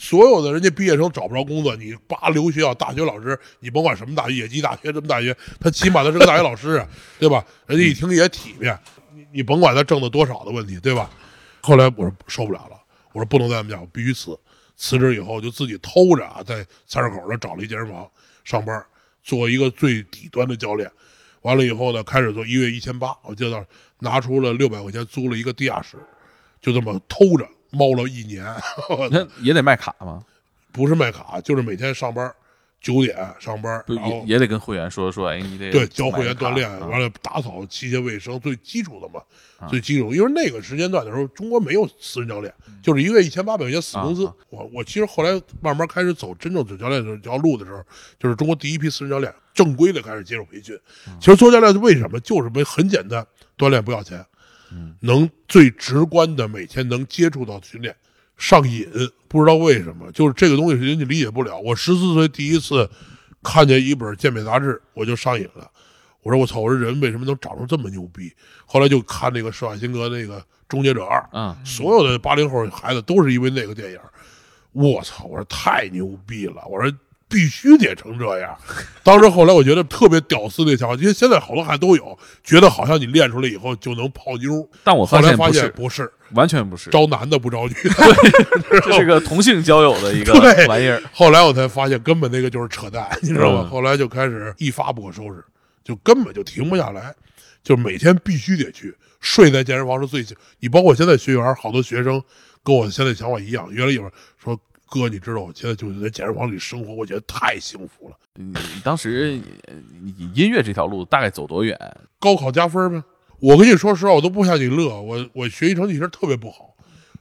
[0.00, 6.86] 所有的人家毕业生找不着工作，你八留学校大学老师，你甭管什么大学，野鸡大学什么大学，他起码他是个大学老师啊，
[7.18, 7.44] 对吧？
[7.66, 8.78] 人家一听也体面，
[9.12, 11.10] 你你甭管他挣的多少的问题，对吧？
[11.62, 12.78] 后来我说受不了了，
[13.12, 14.38] 我说不能在他们家，我必须辞。
[14.78, 18.08] 辞职以后就自己偷着啊，在菜市口那找了一健身房
[18.44, 18.82] 上班，
[19.22, 20.90] 做一个最底端的教练。
[21.42, 23.66] 完了以后呢，开始做一月一千八，我记得
[23.98, 25.98] 拿出了六百块钱租了一个地下室，
[26.60, 28.44] 就这么偷着猫了一年。
[29.10, 30.24] 那也得卖卡吗？
[30.70, 32.32] 不是卖卡，就是每天上班
[32.80, 39.20] 九点上班，然后也也得跟会员说说，哎，你得对教会员锻炼，啊完了打扫器械卫生，最基础的嘛，
[39.58, 40.14] 啊最基础。
[40.14, 44.34] 因为那个时间段的时候，中国没有私人教练，就是一个月一千八百块钱死工资啊。
[44.50, 47.82] 我我其实后来慢慢开始走真正走教练这条路的时候，
[48.18, 50.78] 就是中国第一批私人教练正规的开始接受培训。
[51.08, 53.26] 嗯其实做教练为什么就是为很简单，
[53.56, 54.24] 锻炼不要钱，
[54.70, 57.94] 嗯能最直观的每天能接触到训练。
[58.38, 58.88] 上瘾，
[59.28, 61.58] 不知道为什么，就是这个东西人家理解不了。
[61.58, 62.88] 我十四岁第一次
[63.42, 65.70] 看见一本健美杂志，我就上瘾了。
[66.22, 68.32] 我说我操，我说人为什么能长成这么牛逼？
[68.64, 73.98] 后来就看那个施瓦辛格那个《终结者二》，嗯，所有的八零后孩子都是因为那个电影。
[74.72, 75.24] 我操！
[75.24, 76.62] 我说太牛逼了！
[76.68, 76.92] 我说
[77.26, 78.56] 必须得成这样。
[79.02, 84.68] 当时后来我觉得特别屌丝那想法，因为现在好多孩子都有，觉得好像你练出来以后就能泡妞。
[84.84, 87.90] 但我后来发现不是，完全不是，招男的不招女的。
[88.82, 90.32] 这是个同性交友的一个
[90.68, 91.02] 玩意儿。
[91.12, 93.60] 后来我才发现，根本那个就是扯淡，你知道吗？
[93.64, 95.44] 嗯后来就开始一发不可收拾，
[95.82, 97.14] 就根本就停不下来，
[97.62, 98.94] 就每天必须得去。
[99.20, 100.24] 睡在健身房是最，
[100.60, 102.22] 你包括现在学员，好多学生
[102.62, 103.68] 跟我现在想法一样。
[103.72, 104.56] 原来有人说
[104.86, 108.16] 哥，你知道我现在就是在健身房里生活，我觉得太幸福了。
[108.34, 111.76] 你你当时呃你你音乐这条路大概走多远？
[112.20, 113.02] 高考加分呗。
[113.40, 116.74] 我跟你说实话，我都不想你乐，我我学习成绩其实特别不好，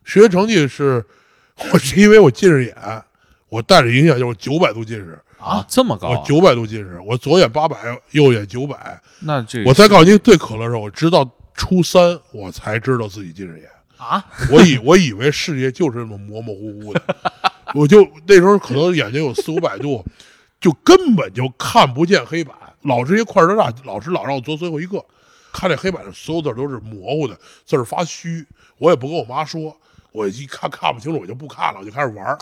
[0.04, 1.06] 学习成绩是，
[1.72, 2.76] 我是因为我近视眼，
[3.50, 5.20] 我带着影响就是九百度近视。
[5.38, 6.20] 啊，这么高啊？
[6.20, 7.78] 我九百度近视，我左眼八百，
[8.12, 9.00] 右眼九百。
[9.20, 13.70] 那这我再告诉你最可乐的是，我直到初三我才知道自己近视眼。
[13.98, 17.02] 啊，我以我以为世界就是这么模模糊糊的，
[17.76, 20.04] 我就那时候可能眼睛有四五百度，
[20.60, 22.56] 就根本就看不见黑板。
[22.82, 25.04] 老师一块儿大，老师老让我做最后一个，
[25.58, 27.36] 看这黑板上所有字都是模糊的，
[27.66, 28.46] 字儿发虚。
[28.78, 29.76] 我也不跟我妈说，
[30.12, 32.38] 我一看看不清楚，我就不看了，我就开始玩儿。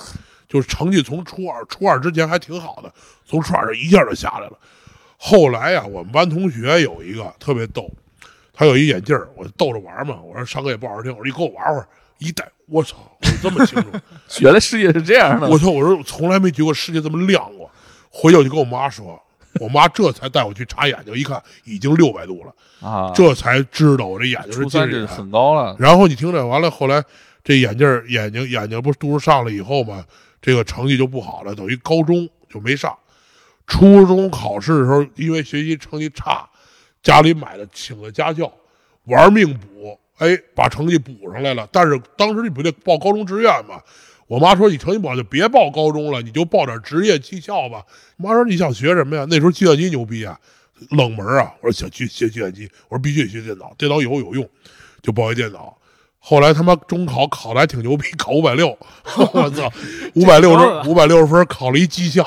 [0.50, 2.94] 就是成绩从初二，初二之前还挺好的，
[3.26, 4.60] 从初二这一下就下来了。
[5.18, 7.90] 后来呀、我们班同学有一个特别逗，
[8.54, 10.20] 他有一眼镜儿，我就逗着玩嘛。
[10.22, 11.88] 我说上课也不好好听，我说你给我玩会儿。
[12.18, 13.90] 一戴，我操，我这么清楚，
[14.40, 15.50] 原来世界是这样的。
[15.50, 17.70] 我说，我说我从来没觉得世界这么亮过。
[18.10, 19.22] 回去我就跟我妈说，
[19.60, 25.08] 我妈这才带我去查眼睛，一看已经六百度了，啊，这才知道我这眼睛是近视眼。
[25.08, 25.76] 很高了。
[25.80, 27.04] 然后你听着，完了后来
[27.44, 30.04] 这眼镜眼睛眼睛不是度数上了以后嘛，
[30.42, 32.96] 这个成绩就不好了，等于高中就没上。
[33.68, 36.48] 初中考试的时候，因为学习成绩差，
[37.02, 38.52] 家里买了请了家教，
[39.06, 41.68] 玩命补，哎，把成绩补上来了。
[41.72, 43.82] 但是当时你不得报高中志愿嘛？
[44.28, 47.84] 我妈说你成绩不好就别报高中了，你就报点职业技校吧。
[48.18, 49.26] 我妈说你想学什么呀？
[49.30, 50.38] 那时候计算机牛逼啊，
[50.90, 51.54] 冷门啊。
[51.62, 54.48] 我说想去学计算机，我说必须得学电脑，电脑以后有用，
[55.02, 55.78] 就报一电脑。
[56.18, 58.76] 后来他妈中考考的还挺牛逼，考五百六，
[59.32, 59.72] 我操，
[60.16, 62.26] 五百六十五百六十分考了一技校，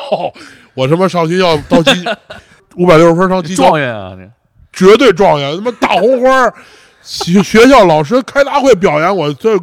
[0.74, 2.04] 我他妈上学校到技
[2.76, 4.16] 五百六十分上技校状元啊，
[4.72, 6.54] 这绝对状元，他妈大红花，
[7.02, 9.58] 学学校老师开大会表扬我，这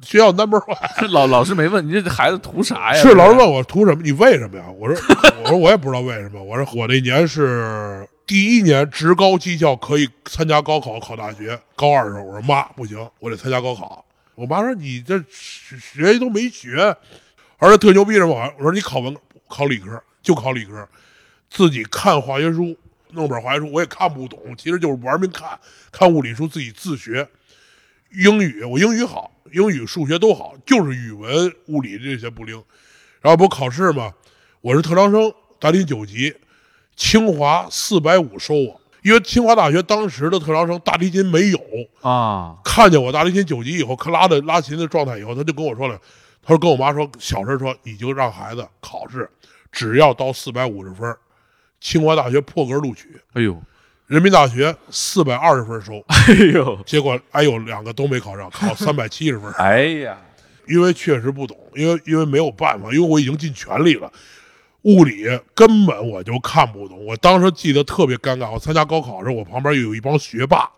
[0.06, 1.08] 学校 number one。
[1.12, 3.02] 老老师没问你这孩子图啥呀？
[3.02, 4.02] 是老师问我图什么？
[4.02, 4.64] 你为什么呀？
[4.78, 6.42] 我说我说我也不知道为什么。
[6.42, 11.58] 我说我那年是第一年职高技校可以参加高考考大学。
[11.76, 14.04] 高二的时候，我说妈不行，我得参加高考。
[14.34, 16.96] 我妈说你这学学习都没学，
[17.58, 18.52] 而且特牛逼什么？
[18.58, 19.14] 我说你考文
[19.48, 20.88] 考理科就考理科，
[21.50, 22.74] 自己看化学书，
[23.10, 25.58] 弄本化学书我也看不懂，其实就是玩命看，
[25.92, 27.28] 看物理书自己自学。
[28.12, 32.62] 英语我英语好，英语数学都好，就是语文物理这些不灵。
[33.20, 34.14] 然后不考试嘛，
[34.60, 36.34] 我是特长生，大提九级，
[36.96, 41.60] 清华四百五收我，因为清华大学当时的特长生大提琴没有，
[42.00, 46.00] 啊，看见我大提琴九级以后，看拉的拉琴的状态以后，他就跟我说了，
[46.42, 49.28] 他说跟我妈说，小声说，你就让孩子考试，
[49.70, 51.14] 只要到四百五十分，
[51.78, 53.62] 清华大学破格录取，哎呦，
[54.10, 59.48] 人民大学四百二十分收，哎呦，结果哎呦两个都没考上，考三百七十分。
[59.54, 60.18] 哎呀，
[60.66, 64.12] 因为确实不懂，因为因为没有办法，因为我已经尽全力了。
[64.82, 68.50] 物理根本我就看不懂，我当时记得特别尴尬。
[68.50, 70.68] 我参加高考的时候，我旁边有一帮学霸。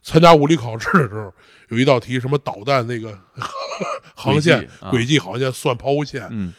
[0.00, 1.34] 参加物理考试的时候，
[1.70, 3.18] 有一道题什么导弹那个
[4.14, 6.52] 航线轨迹啊轨迹航线算抛物线，嗯，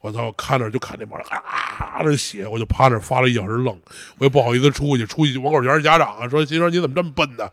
[0.00, 0.30] 我操！
[0.32, 3.78] 看着就看那帮人啊那血，我就趴那儿发了一小时愣，
[4.18, 7.48] 我也不好意思出去，出去网口全是家长啊，说心说你怎么这么笨呢？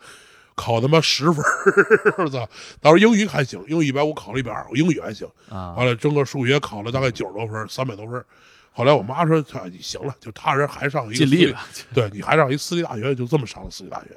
[0.55, 2.47] 考他妈十分儿，我操！
[2.79, 5.27] 当时英语还行，英语一百五考了一百二，我英语还行。
[5.49, 8.23] 啊，完了，整个数学考了大概九十多分，三百多分。
[8.71, 11.59] 后来我妈说：“操你行了，就他人还上一个私立尽力了，
[11.93, 14.09] 对，你还上一私立大学，就这么上的私立大学。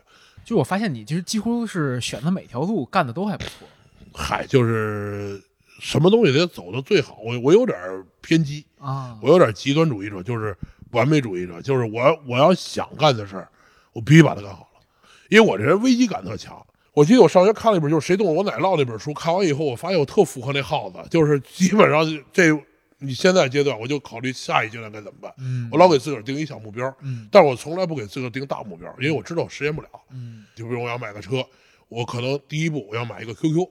[0.44, 3.66] 就我发现你其实几乎是选的每条路干的都还不错。
[4.14, 5.40] 嗨，就是
[5.78, 7.18] 什么东西得走的最好。
[7.24, 7.76] 我我有点
[8.20, 10.56] 偏激，啊，我有点极端主义者，就是
[10.90, 13.48] 完美主义者，就是我我要想干的事儿，
[13.92, 14.80] 我必须把它干好了，
[15.28, 16.64] 因为我这人危机感特强。
[16.94, 22.50] 我记得我上学看了一本，就是谁动了我奶酪那本书，看完以后，我发现我特符合那号子，就是基本上这
[22.98, 25.32] 你现在阶段，我就考虑下一阶段该怎么办。
[25.38, 29.88] 嗯我老给自个儿定一小目标，嗯但是我从来不给自个儿定大目标，因为我知道我实现不了。
[30.10, 31.46] 嗯就比如我要买个车，
[31.88, 33.64] 我可能第一步我要买一个 QQ，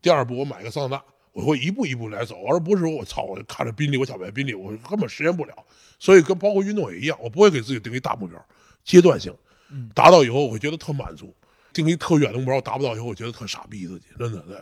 [0.00, 1.02] 第二步我买一个桑塔纳，
[1.38, 5.54] 我会一步一步来走，而不是说我操，我看着宾利，我想买宾利，我根本实现不了。
[5.96, 8.44] 所以跟包括运动也一样，我不会给自己定一大目标，
[8.82, 9.32] 阶段性
[9.70, 11.32] 嗯，达到以后我会觉得特满足。
[11.72, 14.56] 定一特远的目标，我达不到以后，我觉得特傻逼自己，真的对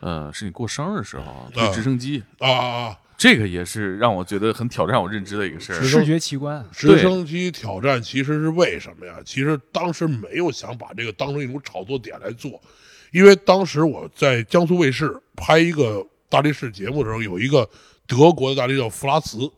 [0.00, 2.98] 呃，是你过生日的时候推啊直升机，啊啊啊！
[3.18, 5.82] 这个也是让我觉得很挑战我认知的一个事儿。
[5.82, 9.20] 视觉奇观，直升机挑战其实是为什么呀？
[9.26, 12.62] 其实当时没有想把这个当成一种炒作点来做，
[13.10, 17.68] 因为当时我在江苏卫视拍一个大力士节目的时候，有一个
[18.06, 19.50] 德国的大力士叫弗拉茨，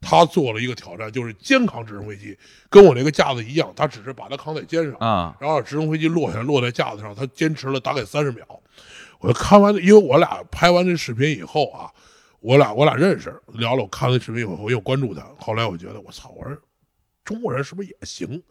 [0.00, 2.36] 他做了一个挑战，就是肩扛直升飞机，
[2.68, 8.44] 跟我那个架子一样，他只是把它扛在肩上，啊，然后直升飞机落下来，落在架子上，他坚持了大概三十秒。
[9.20, 11.90] 我看完，因为我俩拍完这视频以后啊，
[12.40, 13.82] 我俩我俩认识，聊了。
[13.82, 15.22] 我看了视频以后，我又关注他。
[15.38, 16.56] 后来我觉得，我操，我说
[17.24, 18.42] 中国人是不是也行？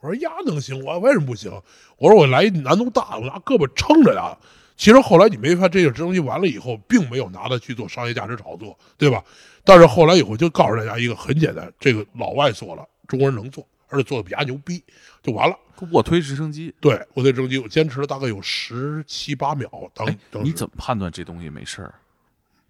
[0.00, 1.52] 我说呀能行，我为什么不行？
[1.98, 4.36] 我说我来难度大，我拿胳膊撑着呀。
[4.76, 9.22] 其实后来你没发现，这个直升机完了以后，并没有拿它去做商业价值炒作，对吧？
[9.64, 14.82] 但是后来以后就告诉大家一个很简单，这个老外做了，中国人能做，而且做的比他牛逼，
[15.22, 15.56] 就完了。
[15.90, 19.68] 卧推直升机，对卧推直升机，我坚持了大概有十七八秒。
[19.94, 21.94] 当哎，当你怎么判断这东西没事儿？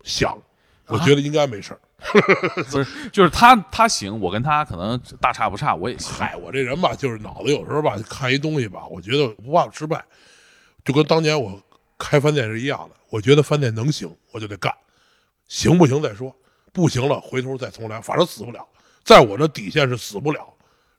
[0.03, 0.37] 想？
[0.87, 1.81] 我觉得应该没事儿。
[2.71, 6.13] 不是，就是他他行，我跟他可能大差不差，我也行。
[6.15, 10.05] 嗨，我这人吧，就是脑子有时候吧，看一东西吧，我觉得不怕失败，
[10.85, 11.59] 就跟当年我
[11.99, 12.97] 开饭店是一样的。
[13.11, 14.73] 我觉得饭店能行，我就得干，
[15.47, 16.35] 行不行再说，
[16.73, 18.67] 不行了回头再重来，反正死不了。
[19.05, 20.47] 在我这底线是死不了，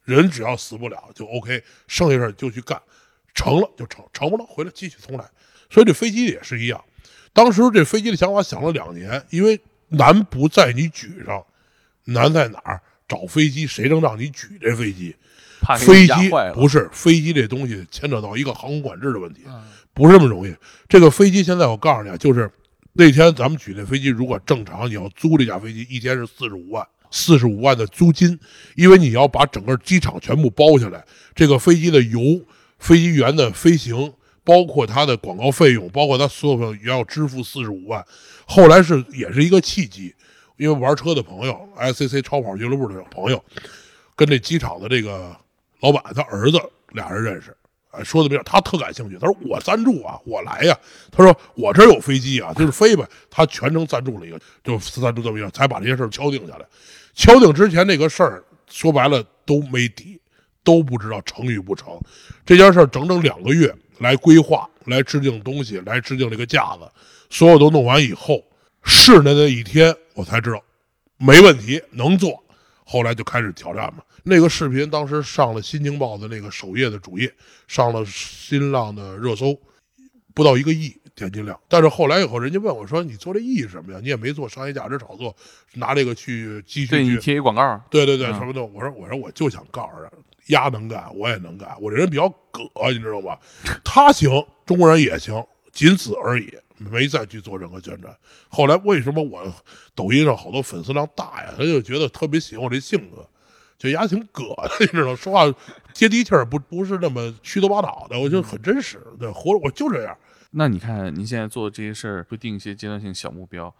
[0.04, 2.82] 人只要死不了就 OK，剩下事就去干，
[3.34, 5.26] 成了就成，成不了回来继续重来。
[5.70, 6.84] 所以这飞机也是一样，
[7.34, 11.46] 当时这飞机的想法想了两年，因为难不在你举上，
[12.06, 12.82] 难在哪儿？
[13.08, 15.16] 找飞机谁能让你举这飞机？
[15.78, 16.14] 飞机。
[16.56, 19.64] 不是飞机这东西牵扯到一个航空管制的问题，嗯
[19.96, 20.54] 不是这么容易。
[20.88, 22.52] 这个飞机现在我告诉你啊，就是
[22.94, 28.38] 那天咱们举那飞机，如果正常你要租这架飞机，一天是四十五万，四十五万的租金，
[28.76, 32.20] 因为你要把整个机场全部包下来，这个飞机的油、
[32.78, 38.06] 飞机员的飞行，包括它的广告费用，包括它所有要支付四十五万。
[38.46, 40.14] 后来是也是一个契机，
[40.58, 43.44] 因为玩车的朋友，SCC 超跑俱乐部的朋友，
[44.16, 45.36] 跟这机场的这个
[45.80, 46.60] 老板他儿子
[46.92, 47.56] 俩人认识。
[48.04, 49.18] 说的没有，他特感兴趣。
[49.20, 50.78] 他说我赞助啊，我来呀、
[51.12, 53.08] 他说我这儿有飞机啊，就是飞呗。
[53.30, 56.66] 他全程赞助了一个，就赞助这么一个，才把这些事儿敲定下来。
[57.14, 60.20] 敲定之前那个事儿，说白了都没底，
[60.64, 62.00] 都不知道成与不成。
[62.46, 66.82] 这件事儿整整两个月来规划，来制定东西，来制定这个架子，
[67.30, 68.44] 所有都弄完以后，
[68.84, 70.62] 是的那一天我才知道
[71.18, 72.44] 没问题，能做。
[72.84, 74.04] 后来就开始挑战嘛。
[74.28, 77.32] 那个视频当时上了《新京报》的那个首页的主页，
[77.68, 79.56] 上了新浪的热搜，
[80.34, 81.58] 不到一个亿点击量。
[81.68, 84.00] 但是后来以后，人家问我说：“你做这意义是什么呀？
[84.02, 85.36] 你也没做商业价值炒作，
[85.76, 88.66] 拿这个去继续对你去贴一广告，对对对，嗯什么的。
[88.66, 90.12] 我说我说我就想告诉他，
[90.48, 91.70] 丫能干，我也能干。
[91.80, 93.40] 我这人比较葛，你知道吧？
[93.84, 98.12] 他行，中国人也行，仅此而已，没再去做任何宣传。
[98.50, 99.54] 后来为什么我
[99.94, 101.54] 抖音上好多粉丝量大呀？
[101.56, 103.30] 他就觉得特别喜欢我这性格，
[103.78, 105.46] 就牙挺葛的，你知道，说话
[105.94, 110.18] 接地气儿，不不是那么虚头巴脑的，我就很真实，对，活着我就这样。
[110.52, 113.74] 那你看您现在做的这些事儿，会定一些阶段性小目标，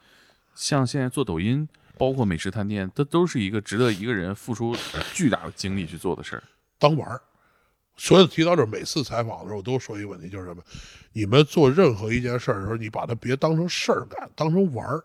[0.54, 1.68] 像现在做抖音，
[1.98, 4.76] 包括美食探店，这都是一个值得一个人付出
[5.14, 6.44] 巨大的精力去做的事儿。
[6.78, 7.22] 当玩儿。
[7.98, 10.62] 所以提到这，每次采访的时候，我都说一个问题，就是什么？
[11.14, 15.02] 你们做任何一件事儿的时候，你把它别当成事儿干，当成玩儿。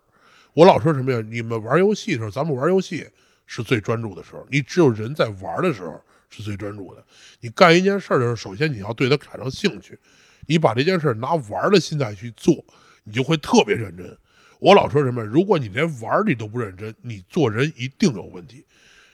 [0.51, 1.21] 我老说什么呀？
[1.21, 3.07] 你们玩游戏的时候，咱们玩游戏
[3.53, 4.47] 是最专注的时候。
[4.49, 7.03] 你只有人在玩的时候是最专注的。
[7.41, 9.99] 你干一件事的时候，首先你要对它产生兴趣，
[10.47, 12.63] 你把这件事拿玩的心态去做，
[13.03, 14.17] 你就会特别认真。
[14.59, 15.21] 我老说什么？
[15.21, 18.65] 如果你连玩你都不认真，你做人一定有问题。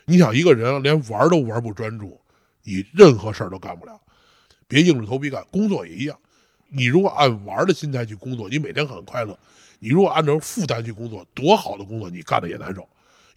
[0.05, 2.21] 你想一个人连玩都玩不专注，
[2.61, 3.99] 你任何事儿都干不了。
[4.67, 6.15] 别硬着头皮干，工作也一样。
[6.69, 9.33] 你如果按玩的心态去工作，你每天很快乐；
[9.79, 12.87] 你如果按照负担去工作，多好的工作你干的也难受，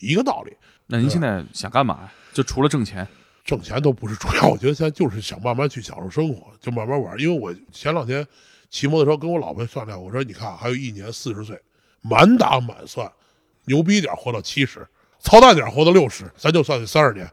[0.00, 0.52] 一个道理。
[0.90, 2.10] 那您现在想干嘛？
[2.32, 3.06] 就除了挣钱，
[3.44, 7.16] 挣钱都不是主要，我觉得现在就是想慢慢去享受生活，就慢慢玩。
[7.18, 8.26] 因为我前两天
[8.68, 11.56] 骑摩托车跟我老婆商量，我说你看还有一年四十岁，
[12.00, 13.08] 满打满算，
[13.66, 14.84] 牛逼点活到七十，
[15.20, 17.30] 操蛋点活到六十，咱就算三十年。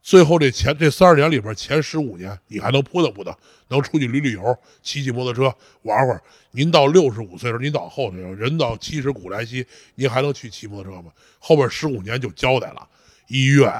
[0.00, 3.34] 最后这前这三十年里边前十五年，你还能扑腾扑腾，
[3.68, 6.22] 能出去旅旅游，骑骑摩托车玩会儿。
[6.52, 11.10] 您到六十五岁的时候，您到后头人到七十古来稀，您还能去骑摩托车吗？
[11.38, 12.88] 后边十五年就交代了，
[13.28, 13.72] 医院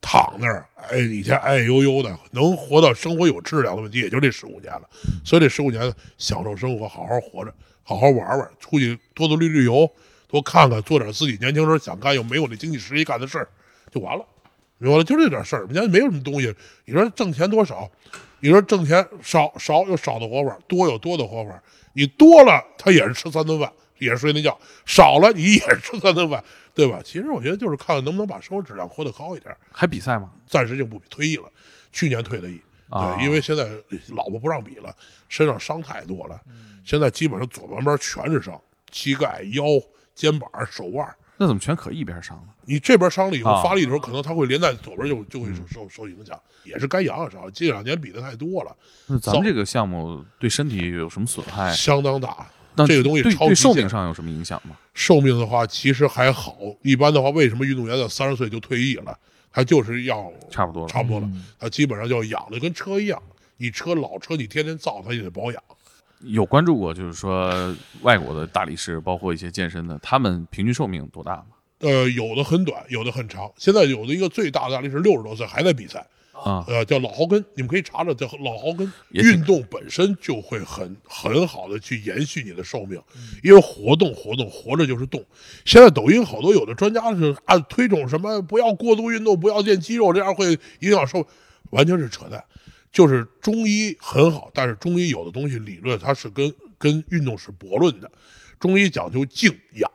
[0.00, 4.82] 躺那儿，哎，以前哎呦呦的，能活到生活有质量的问题，也就这十五年了。
[5.24, 9.90] 所以这十五年享受生活，好好活着，好好玩玩，出去多多旅旅游，
[10.28, 13.48] 多看看，做点自己年轻时候想干又没有那经济实力干的事儿，
[13.90, 14.24] 就完了。
[14.78, 16.54] 明白了，就这点事儿，人家没有什么东西。
[16.84, 17.90] 你说挣钱多少？
[18.40, 21.62] 你说挣钱少少有少的活法，多有多的活法。
[21.94, 24.50] 你多了，他也是吃三顿饭，也是睡那觉；
[24.86, 26.42] 少了，你也是吃三顿饭，
[26.74, 27.00] 对吧？
[27.04, 29.54] 其实我觉得就是看看能不能把生活质量活得高一点。
[29.70, 30.30] 还比赛吗？
[30.46, 31.44] 暂时就不比，退役了，
[31.92, 32.60] 去年退的役。
[32.90, 33.66] 啊对，因为现在
[34.10, 34.94] 老婆不让比了，
[35.28, 36.38] 身上伤太多了，
[36.84, 38.60] 现在基本上左半边全是伤，
[38.92, 39.64] 膝盖、腰、
[40.14, 41.08] 肩膀、手腕。
[41.36, 42.54] 那怎么全可一边伤了？
[42.66, 47.50] 你这边伤了以后啊发力的时候，可能他会连带左边就就会受受受影响，也是该养养伤。
[47.52, 48.76] 近两年比的太多了，
[49.06, 51.72] 那咱们这个项目对身体有什么损害？
[51.72, 52.46] 相当大。
[52.76, 54.76] 那这个东西对对寿命上有什么影响吗？
[54.94, 56.56] 寿命的话，其实还好。
[56.82, 59.16] 一般的话，为什么运动员在三十岁就退役了？
[59.52, 61.30] 他就是要差不多了差不多了。
[61.58, 63.22] 他基本上就要养的跟车一样，
[63.58, 65.62] 你车老车你天天造，它也得保养。
[66.20, 71.46] 有关注过，就是说外国的大力士，包括一些健身的，他们平均寿命多大吗？
[71.80, 73.52] 呃，有的很短，有的很长。
[73.56, 76.04] 现在有的一个最大的大力士六十多岁还在比赛，
[76.44, 78.92] 啊，呃，叫老豪根，你们可以查查，叫老豪根。
[79.12, 83.02] 运动本身就会很很好的去延续你的寿命，
[83.42, 85.24] 因为活动活动活着就是动。
[85.64, 91.26] 现在抖音好多有的专家是按推崇什么不要过度运动，不要练肌肉，这样会影响寿，
[91.70, 92.44] 完全是扯淡。
[92.92, 98.10] 就是中医很好，但是中医有的东西理论它是跟跟运动是驳论的。
[98.60, 99.90] 中医讲究静养，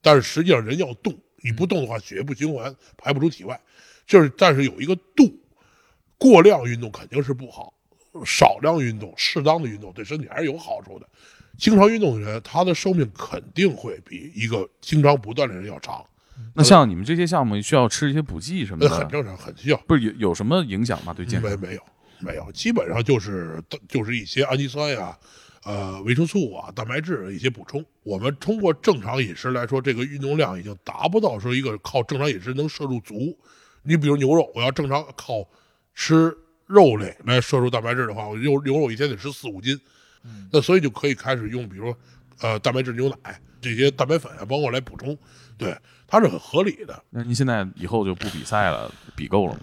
[0.00, 3.60] 但是实际上人要动，你不动的话，血液不循环，排不出体外。
[4.06, 5.32] 就是但是有一个度，
[6.20, 7.72] 过量运动肯定是不好，
[8.26, 11.08] 少量运动、适当的运动对身体还是有好处的。
[11.58, 16.04] 经常运动的人，他的寿命肯定会比一个经常不锻炼的人要长，
[16.54, 19.76] 那像你们这些项目需要吃一些补剂什么的，那很正常，很需要。
[19.86, 21.12] 不是有有什么影响吗？
[21.12, 21.50] 对健康？
[21.50, 21.82] 没没有
[22.20, 25.18] 没有，基本上就是就是一些氨基酸呀、
[25.64, 27.84] 呃维生素啊、蛋白质一些补充。
[28.02, 33.36] 我们通过正常饮食来说，这个运动量已经达不到说一个靠正常饮食能摄入足。
[33.82, 35.46] 你比如牛肉，我要正常靠
[36.00, 36.34] 吃
[36.64, 39.78] 肉类来摄入蛋白质的话，我牛牛肉一天得吃四五斤，
[40.50, 41.98] 那所以就可以开始用，比如说
[42.40, 45.14] 呃蛋白质牛奶这些蛋白粉啊，包括来补充，
[45.58, 45.76] 对，
[46.06, 47.04] 它是很合理的。
[47.10, 49.60] 那您现在以后就不比赛了，比够了吗？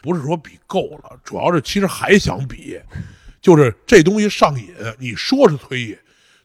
[0.00, 2.78] 不是说比够了，主要是其实还想比，
[3.40, 4.72] 就是这东西上瘾。
[5.00, 5.98] 你说是退役，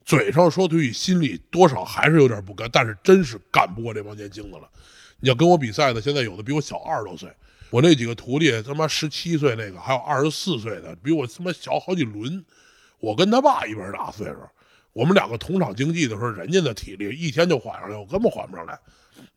[0.04, 4.68] 嘴上说退役，心里多少还是有点不甘，但是真是干不过这帮年轻的了。
[5.20, 7.32] 你要跟我比赛的，现在有的比我小二十多岁，
[7.70, 12.44] 我那几个徒弟他妈十七岁那个，还有二十四岁的，比我他妈小好几轮。
[13.00, 14.38] 我跟他爸一边大岁数，
[14.92, 18.80] 我们两个同场竞技的时候，人家的体力一天就缓上来，我根本缓不上来，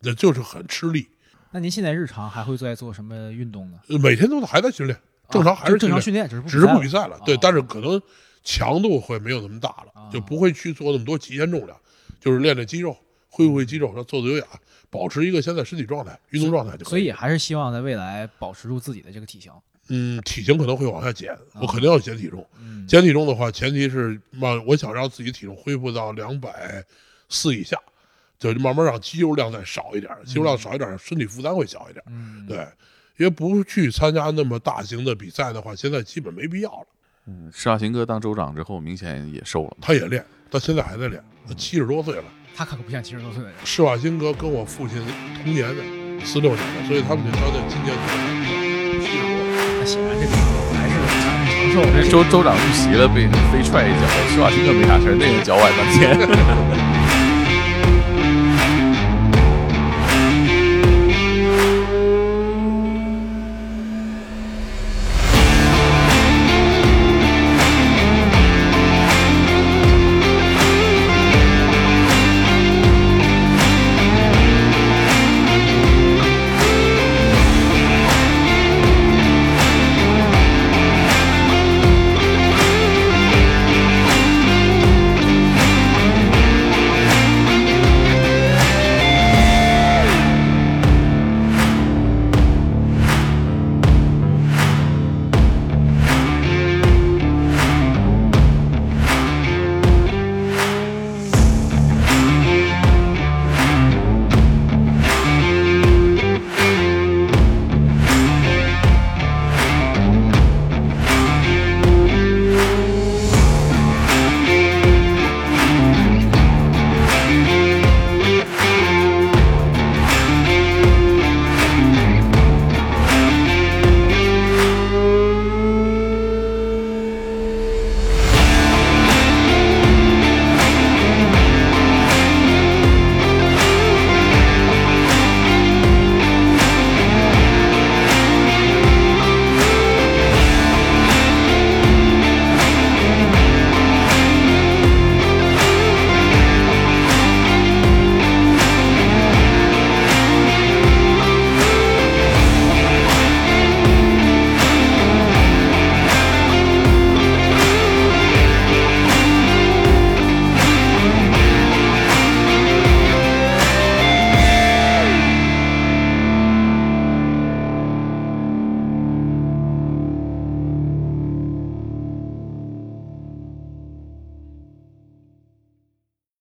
[0.01, 1.07] 那就是很吃力。
[1.51, 3.79] 那您现在日常还会在做什么运动呢？
[4.03, 7.21] 每天都还在训练，正常还是啊正常训练，只是不只是不比赛赛了。
[7.27, 8.01] 对，啊但是可能
[8.43, 11.79] 强度会没有那么大了，啊就不会去做那么多极限重量，
[12.19, 12.97] 就是练练肌肉，
[13.31, 14.47] 恢复肌肉，然后做做有氧，
[14.91, 16.91] 保持一个现在身体状态、运动状态就可以。
[16.91, 19.53] 所以还是希望在未来保持住自己的这个体型。
[19.93, 22.47] 嗯，体型可能会往下减，我肯定要减体重。
[22.61, 26.85] 嗯，减体重的话，前提是慢，我想让自己体重恢复到两百
[27.29, 27.77] 四以下，
[28.39, 32.05] 就慢慢让肌肉量再少一点，肌肉量少一点，身体负担会小一点。
[32.09, 32.59] 嗯，对，
[33.17, 36.87] 因为不去参加那么大型的比赛的话，现在基本没必要了。
[37.27, 39.77] 嗯，施瓦辛格当州长之后，明显也瘦了。
[39.81, 42.25] 他也练，他现在还在练，他七十多岁了。
[42.61, 43.57] 他可不像七十多岁的人。
[43.65, 45.03] 施瓦辛格跟我父亲
[45.43, 45.83] 同年的，
[46.23, 47.97] 四六年的，所以他们这条在今年
[49.01, 49.33] 七十多。
[49.81, 50.33] 那显然这个
[50.77, 50.93] 还是
[51.25, 51.25] 长
[51.73, 51.81] 寿。
[51.97, 56.21] 这州州长遇袭了，被人飞踹一脚，施瓦辛格没啥事儿，那个脚崴半天。